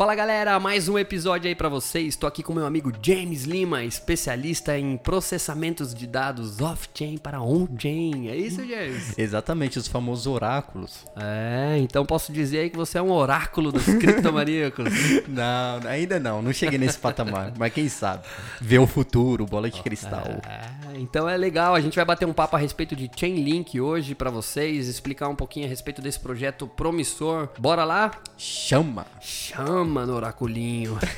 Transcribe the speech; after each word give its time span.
Fala 0.00 0.14
galera, 0.14 0.58
mais 0.58 0.88
um 0.88 0.98
episódio 0.98 1.46
aí 1.46 1.54
pra 1.54 1.68
vocês. 1.68 2.06
Estou 2.06 2.26
aqui 2.26 2.42
com 2.42 2.54
meu 2.54 2.64
amigo 2.64 2.90
James 3.02 3.44
Lima, 3.44 3.84
especialista 3.84 4.78
em 4.78 4.96
processamentos 4.96 5.94
de 5.94 6.06
dados 6.06 6.58
off-chain 6.58 7.18
para 7.18 7.42
on-chain. 7.42 8.28
É 8.28 8.34
isso, 8.34 8.66
James? 8.66 9.12
Exatamente, 9.18 9.78
os 9.78 9.86
famosos 9.86 10.26
oráculos. 10.26 11.04
É, 11.14 11.76
então 11.80 12.06
posso 12.06 12.32
dizer 12.32 12.60
aí 12.60 12.70
que 12.70 12.78
você 12.78 12.96
é 12.96 13.02
um 13.02 13.12
oráculo 13.12 13.70
dos 13.70 13.84
criptomaníacos. 13.84 14.88
não, 15.28 15.86
ainda 15.86 16.18
não, 16.18 16.40
não 16.40 16.50
cheguei 16.54 16.78
nesse 16.78 16.98
patamar, 16.98 17.52
mas 17.58 17.70
quem 17.70 17.86
sabe? 17.90 18.22
Ver 18.58 18.78
o 18.78 18.86
futuro, 18.86 19.44
bola 19.44 19.68
de 19.70 19.82
cristal. 19.82 20.40
É, 20.48 20.98
então 20.98 21.28
é 21.28 21.36
legal, 21.36 21.74
a 21.74 21.80
gente 21.82 21.96
vai 21.96 22.06
bater 22.06 22.26
um 22.26 22.32
papo 22.32 22.56
a 22.56 22.58
respeito 22.58 22.96
de 22.96 23.10
Chainlink 23.14 23.78
hoje 23.78 24.14
pra 24.14 24.30
vocês, 24.30 24.88
explicar 24.88 25.28
um 25.28 25.36
pouquinho 25.36 25.66
a 25.66 25.68
respeito 25.68 26.00
desse 26.00 26.18
projeto 26.18 26.66
promissor. 26.66 27.50
Bora 27.58 27.84
lá? 27.84 28.12
Chama! 28.38 29.04
Chama 29.20 29.89
no 29.90 30.14
oraculinho. 30.14 30.96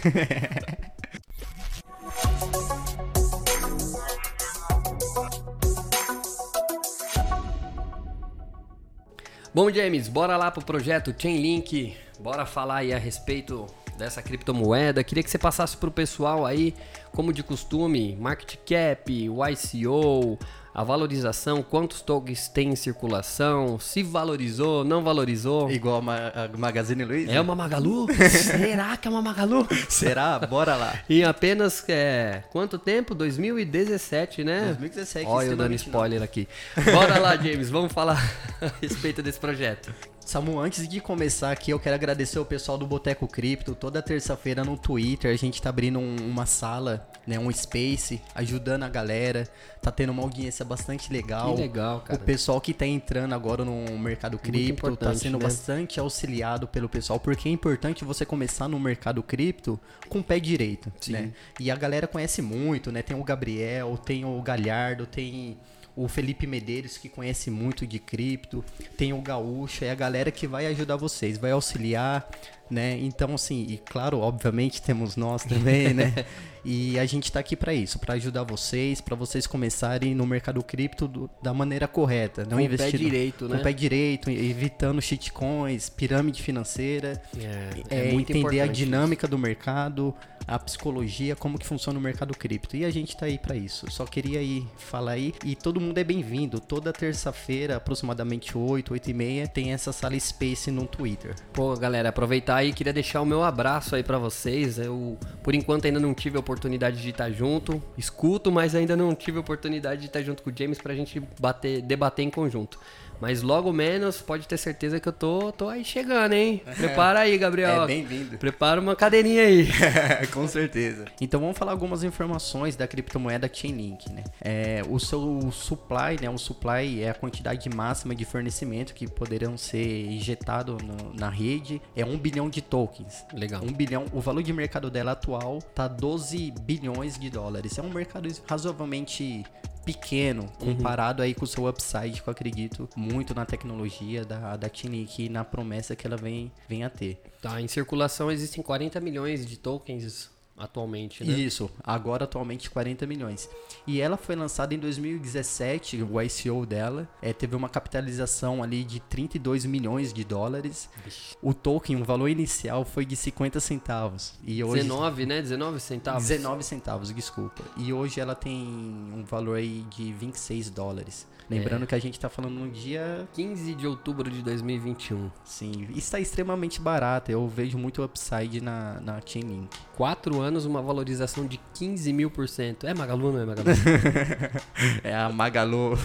Bom, 9.54 9.70
James, 9.70 10.08
bora 10.08 10.34
lá 10.38 10.50
pro 10.50 10.64
projeto 10.64 11.14
Chainlink. 11.16 11.94
Bora 12.18 12.46
falar 12.46 12.76
aí 12.76 12.94
a 12.94 12.98
respeito 12.98 13.66
dessa 13.98 14.22
criptomoeda. 14.22 15.04
Queria 15.04 15.22
que 15.22 15.30
você 15.30 15.36
passasse 15.36 15.76
pro 15.76 15.90
pessoal 15.90 16.46
aí, 16.46 16.74
como 17.10 17.34
de 17.34 17.42
costume, 17.42 18.16
market 18.16 18.58
cap, 18.64 19.12
YCO, 19.12 20.38
a 20.74 20.82
valorização, 20.82 21.62
quantos 21.62 22.00
tokens 22.00 22.48
tem 22.48 22.70
em 22.70 22.76
circulação, 22.76 23.78
se 23.78 24.02
valorizou, 24.02 24.84
não 24.84 25.02
valorizou. 25.02 25.70
Igual 25.70 25.98
a, 25.98 26.02
Ma 26.02 26.16
a 26.28 26.56
Magazine 26.56 27.04
Luiza? 27.04 27.32
É 27.32 27.40
uma 27.40 27.54
Magalu? 27.54 28.06
Será 28.30 28.96
que 28.96 29.06
é 29.06 29.10
uma 29.10 29.20
Magalu? 29.20 29.66
Será? 29.88 30.38
Bora 30.38 30.76
lá. 30.76 30.98
Em 31.08 31.24
apenas, 31.24 31.84
é, 31.88 32.42
quanto 32.50 32.78
tempo? 32.78 33.14
2017, 33.14 34.44
né? 34.44 34.66
2017. 34.66 35.26
Olha 35.26 35.46
eu 35.48 35.56
dando 35.56 35.74
spoiler 35.74 36.20
não. 36.20 36.24
aqui. 36.24 36.48
Bora 36.92 37.18
lá, 37.18 37.36
James, 37.42 37.68
vamos 37.68 37.92
falar 37.92 38.18
a 38.60 38.70
respeito 38.80 39.22
desse 39.22 39.38
projeto. 39.38 39.92
Samu, 40.24 40.60
antes 40.60 40.86
de 40.88 41.00
começar 41.00 41.50
aqui, 41.50 41.72
eu 41.72 41.78
quero 41.78 41.94
agradecer 41.94 42.38
o 42.38 42.44
pessoal 42.44 42.78
do 42.78 42.86
Boteco 42.86 43.26
Cripto. 43.26 43.74
Toda 43.74 44.00
terça-feira 44.00 44.64
no 44.64 44.76
Twitter 44.76 45.32
a 45.32 45.36
gente 45.36 45.60
tá 45.60 45.68
abrindo 45.68 45.98
um, 45.98 46.16
uma 46.16 46.46
sala, 46.46 47.06
né, 47.26 47.38
um 47.38 47.50
space, 47.52 48.22
ajudando 48.34 48.84
a 48.84 48.88
galera. 48.88 49.48
Tá 49.82 49.90
tendo 49.90 50.10
uma 50.10 50.22
audiência 50.22 50.64
bastante 50.64 51.12
legal. 51.12 51.54
Que 51.54 51.62
legal, 51.62 52.00
cara. 52.00 52.18
O 52.18 52.22
pessoal 52.24 52.60
que 52.60 52.72
tá 52.72 52.86
entrando 52.86 53.34
agora 53.34 53.64
no 53.64 53.98
mercado 53.98 54.38
cripto 54.38 54.96
tá 54.96 55.12
sendo 55.14 55.38
né? 55.38 55.44
bastante 55.44 55.98
auxiliado 55.98 56.68
pelo 56.68 56.88
pessoal, 56.88 57.18
porque 57.18 57.48
é 57.48 57.52
importante 57.52 58.04
você 58.04 58.24
começar 58.24 58.68
no 58.68 58.78
mercado 58.78 59.22
cripto 59.22 59.78
com 60.08 60.20
o 60.20 60.24
pé 60.24 60.38
direito, 60.38 60.90
Sim. 61.00 61.12
né? 61.12 61.32
E 61.58 61.70
a 61.70 61.76
galera 61.76 62.06
conhece 62.06 62.40
muito, 62.40 62.92
né? 62.92 63.02
Tem 63.02 63.18
o 63.18 63.24
Gabriel, 63.24 63.98
tem 63.98 64.24
o 64.24 64.40
Galhardo, 64.40 65.04
tem 65.04 65.58
o 65.94 66.08
Felipe 66.08 66.46
Medeiros, 66.46 66.96
que 66.96 67.08
conhece 67.08 67.50
muito 67.50 67.86
de 67.86 67.98
cripto, 67.98 68.64
tem 68.96 69.12
o 69.12 69.20
Gaúcho, 69.20 69.84
é 69.84 69.90
a 69.90 69.94
galera 69.94 70.30
que 70.30 70.46
vai 70.46 70.66
ajudar 70.66 70.96
vocês, 70.96 71.38
vai 71.38 71.50
auxiliar, 71.50 72.28
né? 72.72 72.98
Então, 73.00 73.34
assim, 73.34 73.66
e 73.68 73.78
claro, 73.78 74.18
obviamente 74.18 74.80
temos 74.80 75.14
nós 75.14 75.44
também, 75.44 75.92
né? 75.92 76.12
E 76.64 76.96
a 76.96 77.04
gente 77.04 77.24
está 77.24 77.40
aqui 77.40 77.56
para 77.56 77.74
isso, 77.74 77.98
para 77.98 78.14
ajudar 78.14 78.44
vocês, 78.44 79.00
para 79.00 79.16
vocês 79.16 79.48
começarem 79.48 80.14
no 80.14 80.24
mercado 80.24 80.62
cripto 80.62 81.08
do, 81.08 81.28
da 81.42 81.52
maneira 81.52 81.88
correta, 81.88 82.44
não 82.44 82.58
com 82.58 82.60
investir 82.60 82.92
pé 82.92 82.98
direito, 82.98 83.48
com 83.48 83.54
né? 83.54 83.62
pé 83.62 83.72
direito, 83.72 84.30
evitando 84.30 85.02
shitcoins, 85.02 85.88
pirâmide 85.88 86.40
financeira, 86.40 87.20
é, 87.36 87.96
é, 87.96 88.08
é 88.10 88.14
entender 88.14 88.60
a 88.60 88.68
dinâmica 88.68 89.26
isso. 89.26 89.30
do 89.32 89.38
mercado, 89.38 90.14
a 90.46 90.58
psicologia, 90.58 91.34
como 91.36 91.58
que 91.58 91.66
funciona 91.66 91.98
o 91.98 92.02
mercado 92.02 92.36
cripto. 92.36 92.76
E 92.76 92.84
a 92.84 92.90
gente 92.90 93.16
tá 93.16 93.26
aí 93.26 93.38
para 93.38 93.56
isso. 93.56 93.90
Só 93.90 94.04
queria 94.04 94.40
aí 94.40 94.66
falar 94.76 95.12
aí 95.12 95.34
e 95.44 95.54
todo 95.54 95.80
mundo 95.80 95.98
é 95.98 96.04
bem-vindo. 96.04 96.60
Toda 96.60 96.92
terça-feira, 96.92 97.76
aproximadamente 97.76 98.56
8, 98.56 98.92
8 98.92 99.10
e 99.10 99.14
meia, 99.14 99.48
tem 99.48 99.72
essa 99.72 99.92
sala 99.92 100.18
Space 100.18 100.70
no 100.70 100.86
Twitter. 100.86 101.34
Pô, 101.52 101.74
galera, 101.76 102.10
aproveitar 102.10 102.56
aí, 102.62 102.72
queria 102.72 102.92
deixar 102.92 103.20
o 103.20 103.26
meu 103.26 103.42
abraço 103.42 103.94
aí 103.94 104.02
para 104.02 104.18
vocês. 104.18 104.78
Eu, 104.78 105.18
por 105.42 105.54
enquanto, 105.54 105.86
ainda 105.86 106.00
não 106.00 106.14
tive 106.14 106.36
a 106.36 106.40
oportunidade 106.40 107.00
de 107.00 107.10
estar 107.10 107.30
junto. 107.30 107.82
Escuto, 107.96 108.50
mas 108.50 108.74
ainda 108.74 108.96
não 108.96 109.14
tive 109.14 109.38
a 109.38 109.40
oportunidade 109.40 110.00
de 110.02 110.06
estar 110.06 110.22
junto 110.22 110.42
com 110.42 110.50
o 110.50 110.52
James 110.56 110.78
pra 110.78 110.94
gente 110.94 111.20
bater, 111.40 111.82
debater 111.82 112.24
em 112.24 112.30
conjunto. 112.30 112.78
Mas 113.22 113.40
logo 113.40 113.72
menos, 113.72 114.20
pode 114.20 114.48
ter 114.48 114.56
certeza 114.56 114.98
que 114.98 115.08
eu 115.08 115.12
tô, 115.12 115.52
tô 115.52 115.68
aí 115.68 115.84
chegando, 115.84 116.32
hein? 116.32 116.60
Prepara 116.76 117.20
aí, 117.20 117.38
Gabriel. 117.38 117.84
É, 117.84 117.86
bem-vindo. 117.86 118.36
Prepara 118.36 118.80
uma 118.80 118.96
cadeirinha 118.96 119.42
aí. 119.42 119.68
Com 120.34 120.48
certeza. 120.48 121.04
Então 121.20 121.38
vamos 121.38 121.56
falar 121.56 121.70
algumas 121.70 122.02
informações 122.02 122.74
da 122.74 122.84
criptomoeda 122.88 123.48
Chainlink, 123.50 124.10
né? 124.12 124.24
É, 124.40 124.82
o 124.88 124.98
seu 124.98 125.52
supply, 125.52 126.20
né? 126.20 126.28
O 126.28 126.36
supply 126.36 127.00
é 127.00 127.10
a 127.10 127.14
quantidade 127.14 127.70
máxima 127.70 128.12
de 128.12 128.24
fornecimento 128.24 128.92
que 128.92 129.06
poderão 129.06 129.56
ser 129.56 130.06
injetado 130.06 130.76
no, 130.82 131.14
na 131.14 131.28
rede. 131.28 131.80
É 131.94 132.04
um 132.04 132.18
bilhão 132.18 132.50
de 132.50 132.60
tokens. 132.60 133.24
Legal. 133.32 133.62
Um 133.62 133.72
bilhão. 133.72 134.04
O 134.12 134.20
valor 134.20 134.42
de 134.42 134.52
mercado 134.52 134.90
dela 134.90 135.12
atual 135.12 135.62
tá 135.76 135.86
12 135.86 136.52
bilhões 136.62 137.16
de 137.16 137.30
dólares. 137.30 137.78
É 137.78 137.82
um 137.82 137.90
mercado 137.90 138.28
razoavelmente 138.48 139.44
pequeno 139.84 140.42
uhum. 140.60 140.76
comparado 140.76 141.20
uhum. 141.20 141.26
aí 141.26 141.34
com 141.34 141.44
o 141.44 141.46
seu 141.46 141.68
upside, 141.68 142.22
que 142.22 142.28
eu 142.28 142.32
acredito 142.32 142.88
muito 142.96 143.11
na 143.34 143.44
tecnologia 143.44 144.24
da, 144.24 144.56
da 144.56 144.68
Tinic 144.68 145.24
e 145.24 145.28
na 145.28 145.44
promessa 145.44 145.94
que 145.94 146.06
ela 146.06 146.16
vem, 146.16 146.50
vem 146.68 146.84
a 146.84 146.90
ter. 146.90 147.20
Tá, 147.40 147.60
em 147.60 147.68
circulação 147.68 148.30
existem 148.30 148.62
40 148.62 149.00
milhões 149.00 149.46
de 149.46 149.56
tokens 149.56 150.30
atualmente, 150.56 151.24
né? 151.24 151.32
Isso, 151.32 151.70
agora 151.82 152.24
atualmente 152.24 152.70
40 152.70 153.06
milhões. 153.06 153.48
E 153.86 154.00
ela 154.00 154.16
foi 154.16 154.36
lançada 154.36 154.74
em 154.74 154.78
2017, 154.78 156.02
o 156.02 156.20
ICO 156.20 156.66
dela, 156.66 157.08
é, 157.20 157.32
teve 157.32 157.56
uma 157.56 157.68
capitalização 157.68 158.62
ali 158.62 158.84
de 158.84 159.00
32 159.00 159.64
milhões 159.64 160.12
de 160.12 160.24
dólares. 160.24 160.88
Ixi. 161.06 161.36
O 161.42 161.52
token, 161.52 161.96
o 162.00 162.04
valor 162.04 162.28
inicial 162.28 162.84
foi 162.84 163.04
de 163.04 163.16
50 163.16 163.58
centavos. 163.60 164.34
E 164.44 164.62
hoje 164.62 164.82
19, 164.82 165.26
né? 165.26 165.42
19 165.42 165.80
centavos. 165.80 166.28
19 166.28 166.62
centavos, 166.62 167.12
desculpa. 167.12 167.62
E 167.76 167.92
hoje 167.92 168.20
ela 168.20 168.34
tem 168.34 168.56
um 168.56 169.24
valor 169.24 169.56
aí 169.56 169.84
de 169.90 170.12
26 170.12 170.70
dólares. 170.70 171.26
Lembrando 171.48 171.84
é. 171.84 171.86
que 171.86 171.94
a 171.94 171.98
gente 171.98 172.14
está 172.14 172.28
falando 172.28 172.54
no 172.54 172.70
dia 172.70 173.28
15 173.34 173.74
de 173.74 173.86
outubro 173.86 174.30
de 174.30 174.42
2021. 174.42 175.30
Sim, 175.44 175.88
está 175.94 176.20
extremamente 176.20 176.80
barato. 176.80 177.30
Eu 177.30 177.46
vejo 177.48 177.78
muito 177.78 178.02
upside 178.02 178.60
na, 178.60 179.00
na 179.00 179.20
Chainlink. 179.24 179.68
Quatro 179.96 180.40
anos, 180.40 180.64
uma 180.64 180.82
valorização 180.82 181.46
de 181.46 181.60
15 181.74 182.12
mil 182.12 182.30
por 182.30 182.48
cento. 182.48 182.86
É 182.86 182.94
Magalu, 182.94 183.32
não 183.32 183.40
é 183.40 183.44
Magalu? 183.44 183.70
é 185.04 185.14
a 185.14 185.28
Magalu. 185.30 185.98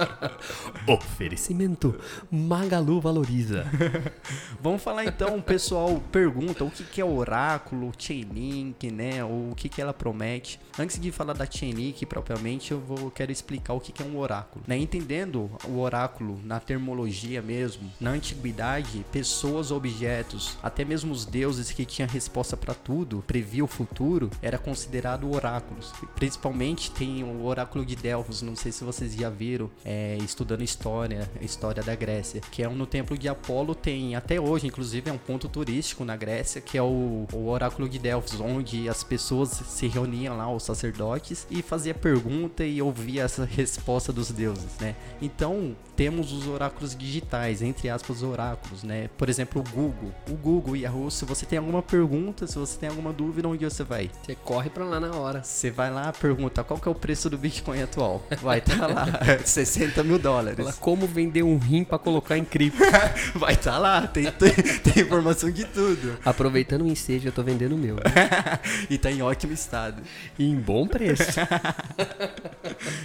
Oferecimento. 0.86 1.98
Magalu 2.30 3.00
valoriza. 3.00 3.66
Vamos 4.60 4.82
falar 4.82 5.04
então, 5.04 5.36
o 5.36 5.42
pessoal 5.42 6.00
pergunta 6.12 6.64
o 6.64 6.70
que, 6.70 6.84
que 6.84 7.00
é 7.00 7.04
oráculo, 7.04 7.92
Chainlink, 7.96 8.90
né? 8.90 9.24
Ou 9.24 9.50
o 9.50 9.54
que, 9.54 9.68
que 9.68 9.80
ela 9.80 9.92
promete. 9.92 10.60
Antes 10.78 10.98
de 10.98 11.10
falar 11.10 11.34
da 11.34 11.50
Chainlink 11.50 12.04
propriamente, 12.06 12.72
eu 12.72 12.80
vou 12.80 13.10
quero 13.10 13.32
explicar 13.32 13.74
o 13.74 13.80
que, 13.80 13.92
que 13.92 14.02
é 14.02 14.06
um 14.06 14.18
oráculo. 14.18 14.49
Né? 14.66 14.76
Entendendo 14.78 15.50
o 15.66 15.78
oráculo 15.80 16.40
na 16.44 16.60
termologia 16.60 17.42
mesmo, 17.42 17.90
na 18.00 18.10
antiguidade, 18.10 19.04
pessoas, 19.12 19.70
objetos, 19.70 20.56
até 20.62 20.84
mesmo 20.84 21.12
os 21.12 21.24
deuses 21.24 21.70
que 21.70 21.84
tinham 21.84 22.08
resposta 22.08 22.56
para 22.56 22.74
tudo, 22.74 23.24
previa 23.26 23.64
o 23.64 23.66
futuro, 23.66 24.30
era 24.42 24.58
considerado 24.58 25.30
oráculos. 25.30 25.92
Principalmente 26.14 26.90
tem 26.90 27.22
o 27.22 27.44
oráculo 27.44 27.84
de 27.84 27.96
Delfos, 27.96 28.42
não 28.42 28.56
sei 28.56 28.72
se 28.72 28.84
vocês 28.84 29.14
já 29.14 29.30
viram, 29.30 29.70
é, 29.84 30.16
estudando 30.18 30.62
história, 30.62 31.30
história 31.40 31.82
da 31.82 31.94
Grécia, 31.94 32.40
que 32.50 32.62
é 32.62 32.68
um, 32.68 32.74
no 32.74 32.86
templo 32.86 33.16
de 33.16 33.28
Apolo 33.28 33.74
tem 33.74 34.14
até 34.14 34.40
hoje, 34.40 34.66
inclusive 34.66 35.10
é 35.10 35.12
um 35.12 35.18
ponto 35.18 35.48
turístico 35.48 36.04
na 36.04 36.16
Grécia, 36.16 36.60
que 36.60 36.76
é 36.76 36.82
o, 36.82 37.26
o 37.32 37.48
oráculo 37.48 37.88
de 37.88 37.98
Delfos, 37.98 38.40
onde 38.40 38.88
as 38.88 39.02
pessoas 39.02 39.50
se 39.50 39.86
reuniam 39.86 40.36
lá, 40.36 40.52
os 40.52 40.62
sacerdotes, 40.62 41.46
e 41.50 41.62
fazia 41.62 41.94
pergunta 41.94 42.64
e 42.64 42.80
ouvia 42.80 43.22
essa 43.22 43.44
resposta 43.44 44.12
dos 44.12 44.30
deuses, 44.40 44.78
né? 44.80 44.94
Então, 45.20 45.76
temos 45.94 46.32
os 46.32 46.46
oráculos 46.46 46.96
digitais, 46.96 47.60
entre 47.60 47.90
aspas, 47.90 48.22
oráculos, 48.22 48.82
né? 48.82 49.10
Por 49.18 49.28
exemplo, 49.28 49.60
o 49.60 49.70
Google. 49.70 50.10
O 50.30 50.34
Google 50.34 50.74
e 50.74 50.80
Yahoo, 50.80 51.10
se 51.10 51.26
você 51.26 51.44
tem 51.44 51.58
alguma 51.58 51.82
pergunta, 51.82 52.46
se 52.46 52.56
você 52.56 52.78
tem 52.78 52.88
alguma 52.88 53.12
dúvida, 53.12 53.46
onde 53.46 53.66
você 53.66 53.84
vai? 53.84 54.10
Você 54.22 54.34
corre 54.34 54.70
pra 54.70 54.82
lá 54.86 54.98
na 54.98 55.14
hora. 55.14 55.42
Você 55.42 55.70
vai 55.70 55.90
lá, 55.90 56.10
pergunta 56.10 56.64
qual 56.64 56.80
que 56.80 56.88
é 56.88 56.90
o 56.90 56.94
preço 56.94 57.28
do 57.28 57.36
Bitcoin 57.36 57.82
atual. 57.82 58.22
Vai 58.40 58.60
estar 58.60 58.78
tá 58.78 58.86
lá, 58.86 59.06
60 59.44 60.02
mil 60.02 60.18
dólares. 60.18 60.56
Fala 60.56 60.72
como 60.72 61.06
vender 61.06 61.42
um 61.42 61.58
rim 61.58 61.84
para 61.84 61.98
colocar 61.98 62.38
em 62.38 62.46
cripto. 62.46 62.78
vai 63.36 63.52
estar 63.52 63.72
tá 63.72 63.78
lá, 63.78 64.06
tem, 64.06 64.24
tem, 64.32 64.54
tem, 64.54 65.02
informação 65.02 65.50
de 65.50 65.66
tudo. 65.66 66.16
Aproveitando 66.24 66.82
o 66.82 66.88
ensejo, 66.88 67.28
eu 67.28 67.32
tô 67.32 67.42
vendendo 67.42 67.74
o 67.74 67.78
meu. 67.78 67.96
e 68.88 68.96
tá 68.96 69.10
em 69.10 69.20
ótimo 69.20 69.52
estado. 69.52 70.02
E 70.38 70.48
em 70.48 70.56
bom 70.56 70.86
preço. 70.86 71.40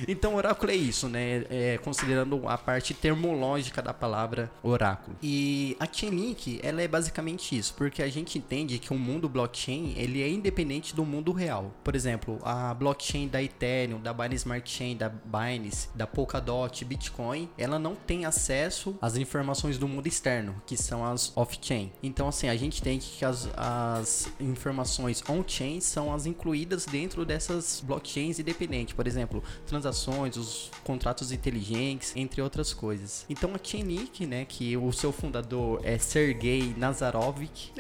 então, 0.08 0.36
oráculo 0.36 0.72
é 0.72 0.76
isso, 0.76 1.10
né? 1.10 1.25
É, 1.50 1.78
considerando 1.84 2.48
a 2.48 2.58
parte 2.58 2.94
termológica 2.94 3.82
da 3.82 3.94
palavra 3.94 4.52
oráculo. 4.64 5.18
E 5.22 5.76
a 5.80 5.88
Chainlink, 5.92 6.60
ela 6.64 6.82
é 6.82 6.88
basicamente 6.88 7.58
isso, 7.58 7.74
porque 7.74 8.02
a 8.02 8.10
gente 8.10 8.38
entende 8.38 8.80
que 8.80 8.94
o 8.94 8.98
mundo 8.98 9.28
blockchain, 9.28 9.94
ele 9.98 10.22
é 10.22 10.30
independente 10.30 10.96
do 10.96 11.06
mundo 11.06 11.32
real. 11.32 11.72
Por 11.84 11.96
exemplo, 11.96 12.40
a 12.44 12.74
blockchain 12.74 13.28
da 13.28 13.42
Ethereum, 13.42 14.00
da 14.00 14.14
Binance 14.14 14.36
Smart 14.36 14.70
Chain, 14.70 14.98
da 14.98 15.10
Binance, 15.10 15.90
da 15.96 16.06
Polkadot, 16.06 16.84
Bitcoin, 16.86 17.50
ela 17.58 17.80
não 17.80 17.96
tem 17.96 18.26
acesso 18.26 18.98
às 19.02 19.18
informações 19.18 19.78
do 19.78 19.88
mundo 19.88 20.08
externo, 20.08 20.62
que 20.66 20.78
são 20.78 21.06
as 21.06 21.36
off-chain. 21.36 21.92
Então, 22.02 22.28
assim, 22.28 22.48
a 22.50 22.56
gente 22.56 22.82
tem 22.82 23.00
que 23.00 23.24
as, 23.26 23.50
as 23.56 24.30
informações 24.40 25.24
on-chain 25.30 25.80
são 25.80 26.14
as 26.14 26.26
incluídas 26.26 26.86
dentro 26.86 27.26
dessas 27.26 27.82
blockchains 27.86 28.40
independentes. 28.40 28.94
Por 28.94 29.08
exemplo, 29.08 29.44
transações, 29.66 30.38
os 30.38 30.72
contratos 30.84 31.15
inteligentes, 31.32 32.14
entre 32.16 32.42
outras 32.42 32.74
coisas. 32.74 33.26
Então, 33.30 33.52
a 33.54 33.60
Chainlink, 33.62 34.26
né, 34.26 34.46
que 34.46 34.76
o 34.78 34.92
seu 34.92 35.12
fundador 35.12 35.80
é 35.84 35.98
Sergei 35.98 36.74
Nazarovich. 36.78 37.72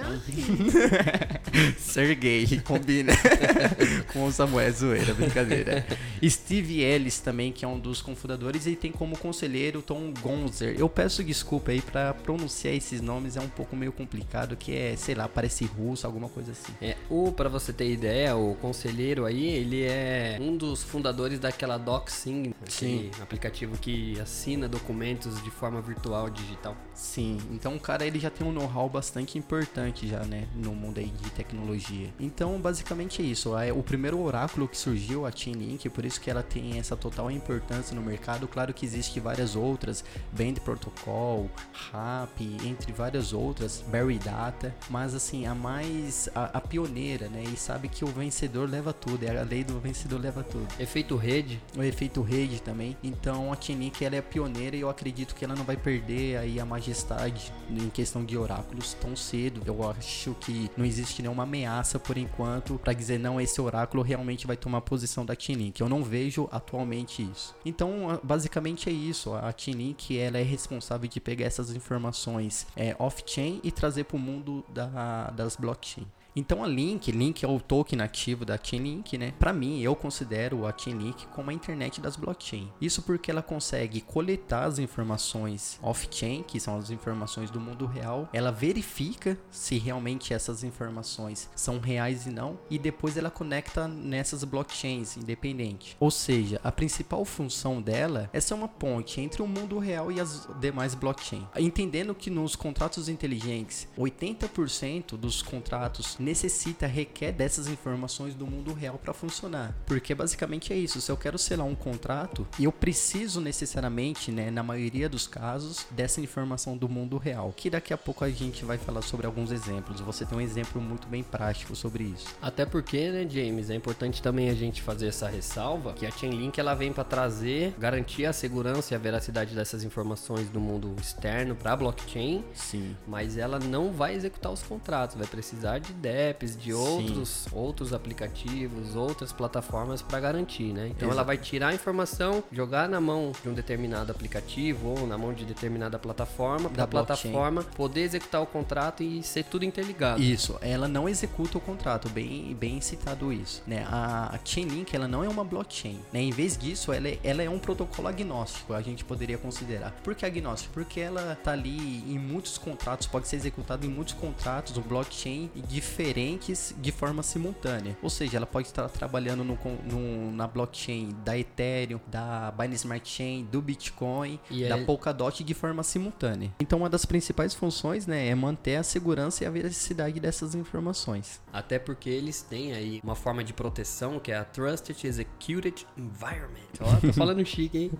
Sergei, 1.78 2.62
combina 2.62 3.14
com 4.12 4.26
o 4.26 4.32
Samuel 4.32 4.72
Zoeira, 4.72 5.14
brincadeira. 5.14 5.86
Steve 6.24 6.82
Ellis 6.82 7.20
também, 7.20 7.52
que 7.52 7.64
é 7.66 7.68
um 7.68 7.80
dos 7.80 8.02
cofundadores, 8.02 8.66
e 8.68 8.76
tem 8.76 8.92
como 8.92 9.18
conselheiro 9.18 9.82
Tom 9.82 10.14
Gonzer. 10.22 10.76
Eu 10.78 10.90
peço 10.90 11.24
desculpa 11.24 11.72
aí 11.72 11.82
para 11.82 12.14
pronunciar 12.14 12.74
esses 12.74 13.02
nomes, 13.02 13.38
é 13.38 13.42
um 13.42 13.50
pouco 13.50 13.76
meio 13.76 13.92
complicado, 13.92 14.56
que 14.56 14.76
é, 14.76 14.96
sei 14.96 15.16
lá, 15.16 15.28
parece 15.28 15.66
russo, 15.66 16.06
alguma 16.06 16.30
coisa 16.30 16.52
assim. 16.52 16.74
É, 16.82 16.96
o 17.10 17.32
para 17.32 17.50
você 17.50 17.72
ter 17.74 17.92
ideia, 17.92 18.36
o 18.36 18.56
conselheiro 18.56 19.26
aí, 19.26 19.48
ele 19.48 19.84
é 19.84 20.38
um 20.40 20.56
dos 20.56 20.84
fundadores 20.84 21.40
daquela 21.40 21.78
DocSing, 21.78 22.54
aquele 22.64 23.12
aplicativo 23.26 23.78
que 23.78 24.20
assina 24.20 24.68
documentos 24.68 25.44
de 25.44 25.52
forma 25.52 25.82
virtual 25.82 26.30
digital. 26.30 26.76
Sim, 26.94 27.38
então 27.52 27.76
o 27.76 27.80
cara 27.80 28.06
ele 28.06 28.20
já 28.20 28.30
tem 28.30 28.48
um 28.48 28.52
know-how 28.52 28.88
bastante 28.88 29.38
importante 29.38 30.08
já, 30.08 30.24
né, 30.24 30.48
no 30.56 30.74
mundo 30.74 31.00
aí 31.00 31.08
de 31.08 31.30
tecnologia. 31.32 32.14
Então, 32.20 32.60
basicamente 32.60 33.22
é 33.22 33.26
isso. 33.26 33.54
O 33.76 33.84
primeiro 33.84 34.22
oráculo 34.22 34.68
que 34.68 34.78
surgiu, 34.78 35.26
a 35.26 35.32
Chainlink, 35.32 35.90
por 35.90 36.06
isso 36.06 36.22
que 36.22 36.30
ela 36.30 36.44
tem 36.44 36.78
essa 36.80 36.96
total 36.96 37.30
importância 37.30 37.96
no 37.96 38.02
mercado. 38.02 38.48
Claro 38.48 38.74
que 38.74 38.86
existe 38.86 39.20
várias 39.20 39.56
outras, 39.56 40.04
Band 40.32 40.56
Protocol, 40.64 41.50
RAP, 41.92 42.42
entre 42.64 42.92
várias 42.92 43.34
outras, 43.34 43.84
Berry 43.88 44.20
Data, 44.20 44.76
mas 44.90 45.14
assim, 45.14 45.46
a 45.46 45.56
mais 45.56 46.30
a, 46.34 46.58
a, 46.58 46.62
pioneira, 46.62 47.28
né? 47.28 47.44
E 47.44 47.58
sabe 47.58 47.88
que 47.90 48.06
o 48.06 48.08
vencedor 48.08 48.70
leva 48.70 48.94
tudo, 48.94 49.24
é 49.24 49.38
a 49.38 49.44
lei 49.44 49.64
do 49.64 49.80
vencedor 49.80 50.20
leva 50.20 50.44
tudo. 50.44 50.68
Efeito 50.80 51.16
rede, 51.16 51.62
o 51.78 51.84
efeito 51.84 52.22
rede 52.22 52.62
também. 52.62 52.96
Então, 53.20 53.52
a 53.52 53.60
Chainlink 53.60 54.04
ela 54.04 54.16
é 54.16 54.20
a 54.20 54.24
pioneira 54.24 54.76
e 54.76 54.82
eu 54.82 54.90
acredito 54.90 55.34
que 55.34 55.44
ela 55.44 55.56
não 55.56 55.64
vai 55.64 55.78
perder 55.78 56.38
aí 56.38 56.60
a 56.60 56.66
majestade 56.66 57.52
em 57.70 57.90
questão 57.90 58.24
de 58.24 58.38
oráculos 58.38 58.94
tão 58.94 59.16
cedo. 59.16 59.62
Eu 59.66 59.90
acho 59.90 60.36
que 60.42 60.70
não 60.78 60.86
existe 60.86 61.22
nenhuma 61.22 61.44
ameaça 61.44 61.98
por 61.98 62.18
enquanto 62.18 62.78
para 62.78 62.94
dizer 62.94 63.18
não 63.18 63.40
esse 63.40 63.60
oráculo 63.60 64.04
realmente 64.04 64.46
vai 64.46 64.58
tomar 64.58 64.82
posição 64.82 65.26
da 65.26 65.36
Chainlink. 65.38 65.82
Eu 65.82 65.90
não 65.90 66.04
vejo 66.04 66.48
atualmente 66.52 67.24
isso. 67.24 67.56
Então, 67.66 68.20
basicamente 68.24 68.90
é 68.90 68.94
isso. 68.94 69.34
A 69.34 69.54
Chainlink 69.56 70.18
ela 70.18 70.38
é 70.38 70.44
responsável 70.44 71.10
de 71.10 71.20
pegar 71.20 71.46
essas 71.46 71.74
informações 71.76 72.68
é, 72.76 72.96
off-chain 73.00 73.60
e 73.64 73.72
trazer 73.72 74.04
para 74.04 74.18
o 74.18 74.20
mundo 74.20 74.64
da, 74.70 75.32
das 75.32 75.56
blockchain. 75.56 76.06
Então 76.36 76.64
a 76.64 76.68
Link, 76.68 77.12
Link 77.12 77.46
é 77.46 77.48
o 77.48 77.62
token 77.62 78.02
ativo 78.02 78.44
da 78.44 78.60
Chainlink, 78.62 79.18
né? 79.18 79.34
Para 79.40 79.54
mim, 79.54 79.80
eu 79.80 79.96
considero 79.96 80.68
a 80.68 80.74
Chainlink 80.78 81.28
como 81.28 81.50
a 81.50 81.54
internet 81.54 82.02
das 82.02 82.18
blockchain. 82.18 82.70
Isso 82.82 83.02
porque 83.02 83.32
ela 83.32 83.42
consegue 83.42 84.02
coletar 84.02 84.66
as 84.66 84.78
informações 84.78 85.80
off-chain, 85.82 86.44
que 86.44 86.60
são 86.60 86.78
as 86.78 86.90
informações 86.90 87.50
do 87.50 87.60
mundo 87.60 87.86
real. 87.86 88.28
Ela 88.34 88.52
verifica 88.52 89.38
se 89.50 89.78
realmente 89.78 90.34
essas 90.34 90.62
informações 90.64 91.50
são 91.56 91.80
reais 91.80 92.26
e 92.26 92.32
não, 92.32 92.60
e 92.70 92.78
depois 92.78 93.16
ela 93.16 93.32
conecta 93.32 93.88
nessas 93.88 94.44
blockchains 94.44 95.16
independente. 95.16 95.96
Ou 96.00 96.12
seja, 96.12 96.60
a 96.64 96.72
principal 96.72 97.24
função 97.24 97.82
dela 97.82 98.30
é 98.34 98.42
ser 98.42 98.56
uma 98.56 98.68
ponte 98.68 99.22
entre 99.22 99.42
o 99.42 99.48
mundo 99.48 99.80
real 99.80 100.12
e 100.12 100.20
as 100.20 100.50
demais 100.60 100.94
blockchains. 100.96 101.46
Entendendo 101.56 102.14
que 102.14 102.30
nos 102.30 102.58
contratos 102.58 103.08
inteligentes, 103.08 103.88
80% 103.98 105.16
dos 105.16 105.42
contratos 105.42 106.18
necessita, 106.26 106.88
requer 106.88 107.32
dessas 107.32 107.68
informações 107.68 108.34
do 108.34 108.46
mundo 108.46 108.74
real 108.74 108.98
para 108.98 109.14
funcionar. 109.14 109.76
Porque 109.86 110.14
basicamente 110.16 110.74
é 110.74 110.76
isso. 110.76 111.00
Se 111.00 111.12
eu 111.12 111.16
quero 111.16 111.38
selar 111.38 111.68
um 111.68 111.76
contrato, 111.76 112.46
eu 112.60 112.72
preciso 112.72 113.40
necessariamente, 113.40 114.32
né, 114.32 114.50
na 114.50 114.64
maioria 114.64 115.08
dos 115.08 115.28
casos, 115.28 115.86
dessa 115.92 116.20
informação 116.20 116.76
do 116.76 116.90
mundo 116.90 117.18
real. 117.18 117.54
Que 117.56 117.70
daqui 117.70 117.94
a 117.94 117.98
pouco 117.98 118.26
a 118.26 118.30
gente 118.30 118.66
vai 118.66 118.78
falar 118.78 119.04
sobre 119.04 119.28
alguns 119.28 119.52
exemplos. 119.52 120.02
Você 120.02 120.26
tem 120.26 120.38
um 120.38 120.42
exemplo 120.42 120.82
muito 120.82 121.08
bem 121.08 121.24
prático 121.24 121.76
sobre 121.76 122.04
isso. 122.04 122.28
Até 122.42 122.66
porque, 122.66 123.12
né, 123.12 123.28
James, 123.30 123.70
é 123.70 123.76
importante 123.76 124.22
também 124.22 124.50
a 124.50 124.56
gente 124.56 124.82
fazer 124.82 125.08
essa 125.08 125.28
ressalva 125.28 125.94
que 125.94 126.06
a 126.06 126.12
Chainlink 126.12 126.60
ela 126.60 126.74
vem 126.74 126.92
para 126.92 127.04
trazer, 127.04 127.76
garantir 127.78 128.26
a 128.26 128.34
segurança 128.34 128.94
e 128.94 128.96
a 128.96 129.00
veracidade 129.00 129.54
dessas 129.54 129.84
informações 129.84 130.50
do 130.50 130.60
mundo 130.60 130.96
externo 131.00 131.56
para 131.56 131.74
a 131.74 131.76
blockchain. 131.76 132.44
Sim. 132.54 132.96
Mas 133.08 133.38
ela 133.38 133.60
não 133.60 133.92
vai 133.92 134.16
executar 134.16 134.52
os 134.52 134.64
contratos, 134.64 135.16
vai 135.16 135.28
precisar 135.28 135.80
de 135.80 135.94
apps, 136.16 136.58
de 136.58 136.74
outros, 136.74 137.48
outros 137.52 137.94
aplicativos, 137.94 138.96
outras 138.96 139.34
plataformas 139.34 140.02
para 140.02 140.20
garantir, 140.20 140.74
né? 140.74 140.88
Então 140.88 141.08
Exato. 141.08 141.12
ela 141.12 141.24
vai 141.24 141.38
tirar 141.38 141.70
a 141.70 141.74
informação, 141.74 142.44
jogar 142.52 142.88
na 142.88 143.02
mão 143.02 143.34
de 143.44 143.50
um 143.50 143.54
determinado 143.54 144.12
aplicativo 144.12 144.90
ou 144.90 145.08
na 145.08 145.18
mão 145.18 145.34
de 145.34 145.46
determinada 145.46 146.00
plataforma, 146.00 146.70
para 146.70 146.84
a 146.84 146.88
plataforma 146.88 147.64
poder 147.76 148.02
executar 148.02 148.42
o 148.42 148.46
contrato 148.46 149.04
e 149.04 149.22
ser 149.22 149.44
tudo 149.44 149.66
interligado. 149.66 150.22
Isso, 150.22 150.58
ela 150.62 150.88
não 150.88 151.10
executa 151.10 151.58
o 151.58 151.62
contrato, 151.62 152.08
bem, 152.10 152.56
bem 152.56 152.80
citado 152.80 153.34
isso, 153.34 153.62
né? 153.68 153.86
A, 153.90 154.36
a 154.36 154.40
Chainlink, 154.44 154.96
ela 154.96 155.08
não 155.08 155.24
é 155.24 155.30
uma 155.30 155.44
blockchain, 155.44 156.00
né? 156.14 156.22
Em 156.22 156.32
vez 156.32 156.58
disso, 156.58 156.94
ela 156.94 157.10
é, 157.10 157.20
ela 157.24 157.44
é 157.44 157.50
um 157.50 157.60
protocolo 157.60 158.08
agnóstico, 158.08 158.74
a 158.74 158.82
gente 158.82 159.04
poderia 159.04 159.38
considerar. 159.38 159.92
Por 160.04 160.16
que 160.16 160.26
agnóstico? 160.26 160.74
Porque 160.74 161.00
ela 161.00 161.38
tá 161.44 161.52
ali 161.52 162.04
em 162.08 162.18
muitos 162.18 162.58
contratos, 162.58 163.08
pode 163.08 163.28
ser 163.28 163.36
executado 163.36 163.86
em 163.86 163.90
muitos 163.90 164.14
contratos, 164.14 164.78
um 164.78 164.82
blockchain 164.82 165.50
diferente 165.68 166.05
diferentes 166.06 166.76
de 166.78 166.92
forma 166.92 167.24
simultânea. 167.24 167.98
Ou 168.02 168.10
seja, 168.10 168.38
ela 168.38 168.46
pode 168.46 168.68
estar 168.68 168.88
trabalhando 168.90 169.44
no, 169.44 169.58
no, 169.84 170.32
na 170.32 170.48
blockchain 170.48 171.10
da 171.24 171.38
Ethereum, 171.38 172.00
da 172.08 172.52
Binance 172.52 172.86
Smart 172.86 173.10
Chain, 173.10 173.48
do 173.52 173.62
Bitcoin, 173.62 174.40
e 174.50 174.68
da 174.68 174.78
Polkadot 174.78 175.44
de 175.44 175.54
forma 175.54 175.84
simultânea. 175.84 176.54
Então, 176.60 176.80
uma 176.80 176.90
das 176.90 177.06
principais 177.06 177.54
funções 177.54 178.06
né, 178.06 178.28
é 178.28 178.36
manter 178.36 178.76
a 178.76 178.84
segurança 178.84 179.44
e 179.44 179.48
a 179.48 179.50
veracidade 179.50 180.20
dessas 180.20 180.54
informações. 180.54 181.42
Até 181.52 181.80
porque 181.80 182.10
eles 182.10 182.42
têm 182.42 182.74
aí 182.74 183.00
uma 183.04 183.16
forma 183.16 183.44
de 183.44 183.54
proteção 183.54 184.20
que 184.20 184.32
é 184.32 184.38
a 184.38 184.44
Trusted 184.44 185.06
Executed 185.06 185.86
Environment. 185.98 186.70
Ó, 186.80 186.96
tô 186.98 187.14
falando 187.14 187.44
chique, 187.46 187.78
hein? 187.78 187.92